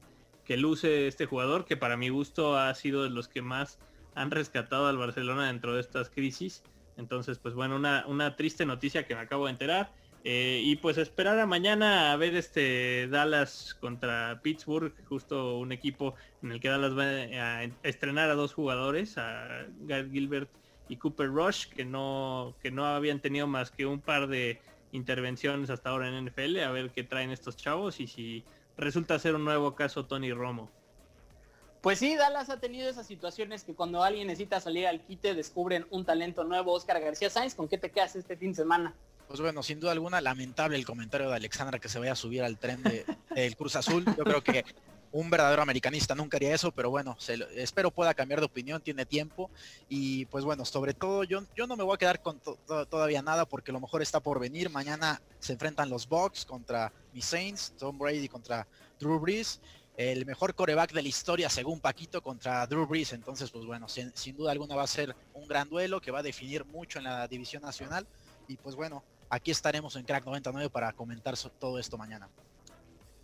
[0.57, 3.81] luce este jugador, que para mi gusto ha sido de los que más
[4.15, 6.63] han rescatado al Barcelona dentro de estas crisis.
[6.97, 9.93] Entonces, pues bueno, una triste noticia que me acabo de enterar.
[10.23, 16.15] Eh, y pues esperar a mañana a ver este Dallas contra Pittsburgh, justo un equipo
[16.43, 20.51] en el que Dallas va a estrenar a dos jugadores, a Gary Gilbert
[20.89, 24.61] y Cooper Rush, que no, que no habían tenido más que un par de
[24.93, 28.45] intervenciones hasta ahora en NFL, a ver qué traen estos chavos y si
[28.77, 30.71] resulta ser un nuevo caso Tony Romo.
[31.81, 35.87] Pues sí, Dallas ha tenido esas situaciones que cuando alguien necesita salir al quite descubren
[35.91, 36.75] un talento nuevo.
[36.75, 38.95] Oscar García Sáenz, ¿con qué te quedas este fin de semana?
[39.31, 42.43] Pues bueno, sin duda alguna, lamentable el comentario de Alexandra que se vaya a subir
[42.43, 44.05] al tren del Cruz Azul.
[44.19, 44.65] Yo creo que
[45.13, 47.17] un verdadero americanista nunca haría eso, pero bueno,
[47.55, 49.49] espero pueda cambiar de opinión, tiene tiempo.
[49.89, 53.47] Y pues bueno, sobre todo yo, yo no me voy a quedar con todavía nada
[53.47, 54.69] porque lo mejor está por venir.
[54.69, 58.67] Mañana se enfrentan los Bucks contra mis Saints, Tom Brady contra
[58.99, 59.61] Drew Brees.
[59.97, 63.13] El mejor coreback de la historia según Paquito contra Drew Brees.
[63.13, 66.19] Entonces, pues bueno, sin, sin duda alguna va a ser un gran duelo que va
[66.19, 68.09] a definir mucho en la división nacional.
[68.49, 72.29] Y pues bueno, aquí estaremos en Crack 99 para comentar todo esto mañana.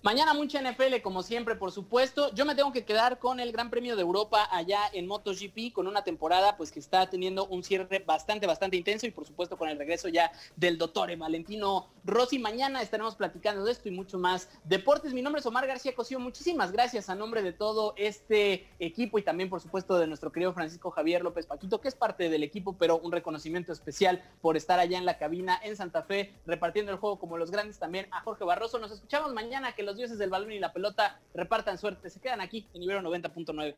[0.03, 2.33] Mañana mucha NFL, como siempre, por supuesto.
[2.35, 5.89] Yo me tengo que quedar con el Gran Premio de Europa allá en MotoGP, con
[5.89, 9.69] una temporada pues que está teniendo un cierre bastante, bastante intenso y por supuesto con
[9.69, 12.39] el regreso ya del doctor Valentino Rossi.
[12.39, 14.49] Mañana estaremos platicando de esto y mucho más.
[14.65, 16.21] Deportes, mi nombre es Omar García Cosío.
[16.21, 20.53] Muchísimas gracias a nombre de todo este equipo y también por supuesto de nuestro querido
[20.53, 24.79] Francisco Javier López Paquito, que es parte del equipo, pero un reconocimiento especial por estar
[24.79, 28.21] allá en la cabina en Santa Fe, repartiendo el juego como los grandes también a
[28.21, 28.79] Jorge Barroso.
[28.79, 32.11] Nos escuchamos mañana que los dioses del balón y la pelota repartan suerte.
[32.11, 33.77] Se quedan aquí en Ibero 90.9.